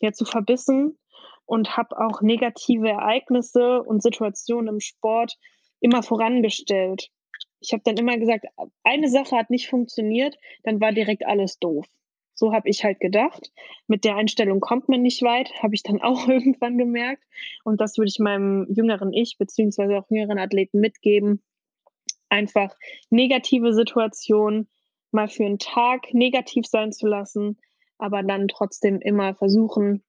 [0.00, 0.96] ja, zu verbissen
[1.44, 5.38] und habe auch negative Ereignisse und Situationen im Sport
[5.80, 7.08] immer vorangestellt.
[7.58, 8.46] Ich habe dann immer gesagt,
[8.84, 11.86] eine Sache hat nicht funktioniert, dann war direkt alles doof.
[12.34, 13.52] So habe ich halt gedacht.
[13.86, 17.22] Mit der Einstellung kommt man nicht weit, habe ich dann auch irgendwann gemerkt.
[17.64, 21.42] Und das würde ich meinem jüngeren Ich beziehungsweise auch jüngeren Athleten mitgeben.
[22.28, 22.74] Einfach
[23.10, 24.68] negative Situationen
[25.10, 27.58] mal für einen Tag negativ sein zu lassen,
[27.98, 30.02] aber dann trotzdem immer versuchen,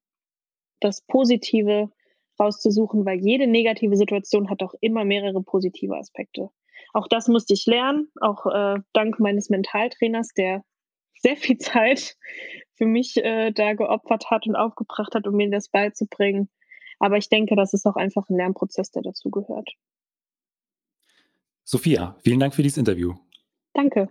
[0.80, 1.92] das Positive
[2.40, 6.50] rauszusuchen, weil jede negative Situation hat auch immer mehrere positive Aspekte.
[6.94, 10.64] Auch das musste ich lernen, auch äh, dank meines Mentaltrainers, der
[11.24, 12.16] sehr viel Zeit
[12.76, 16.50] für mich äh, da geopfert hat und aufgebracht hat, um mir das beizubringen.
[17.00, 19.70] Aber ich denke, das ist auch einfach ein Lernprozess, der dazugehört.
[21.64, 23.14] Sophia, vielen Dank für dieses Interview.
[23.74, 24.10] Danke.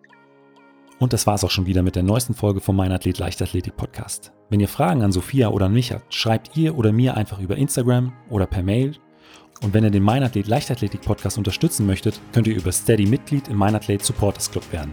[0.99, 3.77] Und das war es auch schon wieder mit der neuesten Folge vom Mein Athlet Leichtathletik
[3.77, 4.33] Podcast.
[4.51, 7.57] Wenn ihr Fragen an Sophia oder an mich habt, schreibt ihr oder mir einfach über
[7.57, 8.97] Instagram oder per Mail.
[9.63, 13.49] Und wenn ihr den Mein Athlet Leichtathletik Podcast unterstützen möchtet, könnt ihr über Steady Mitglied
[13.49, 14.93] im Mein Athlet Supporters Club werden.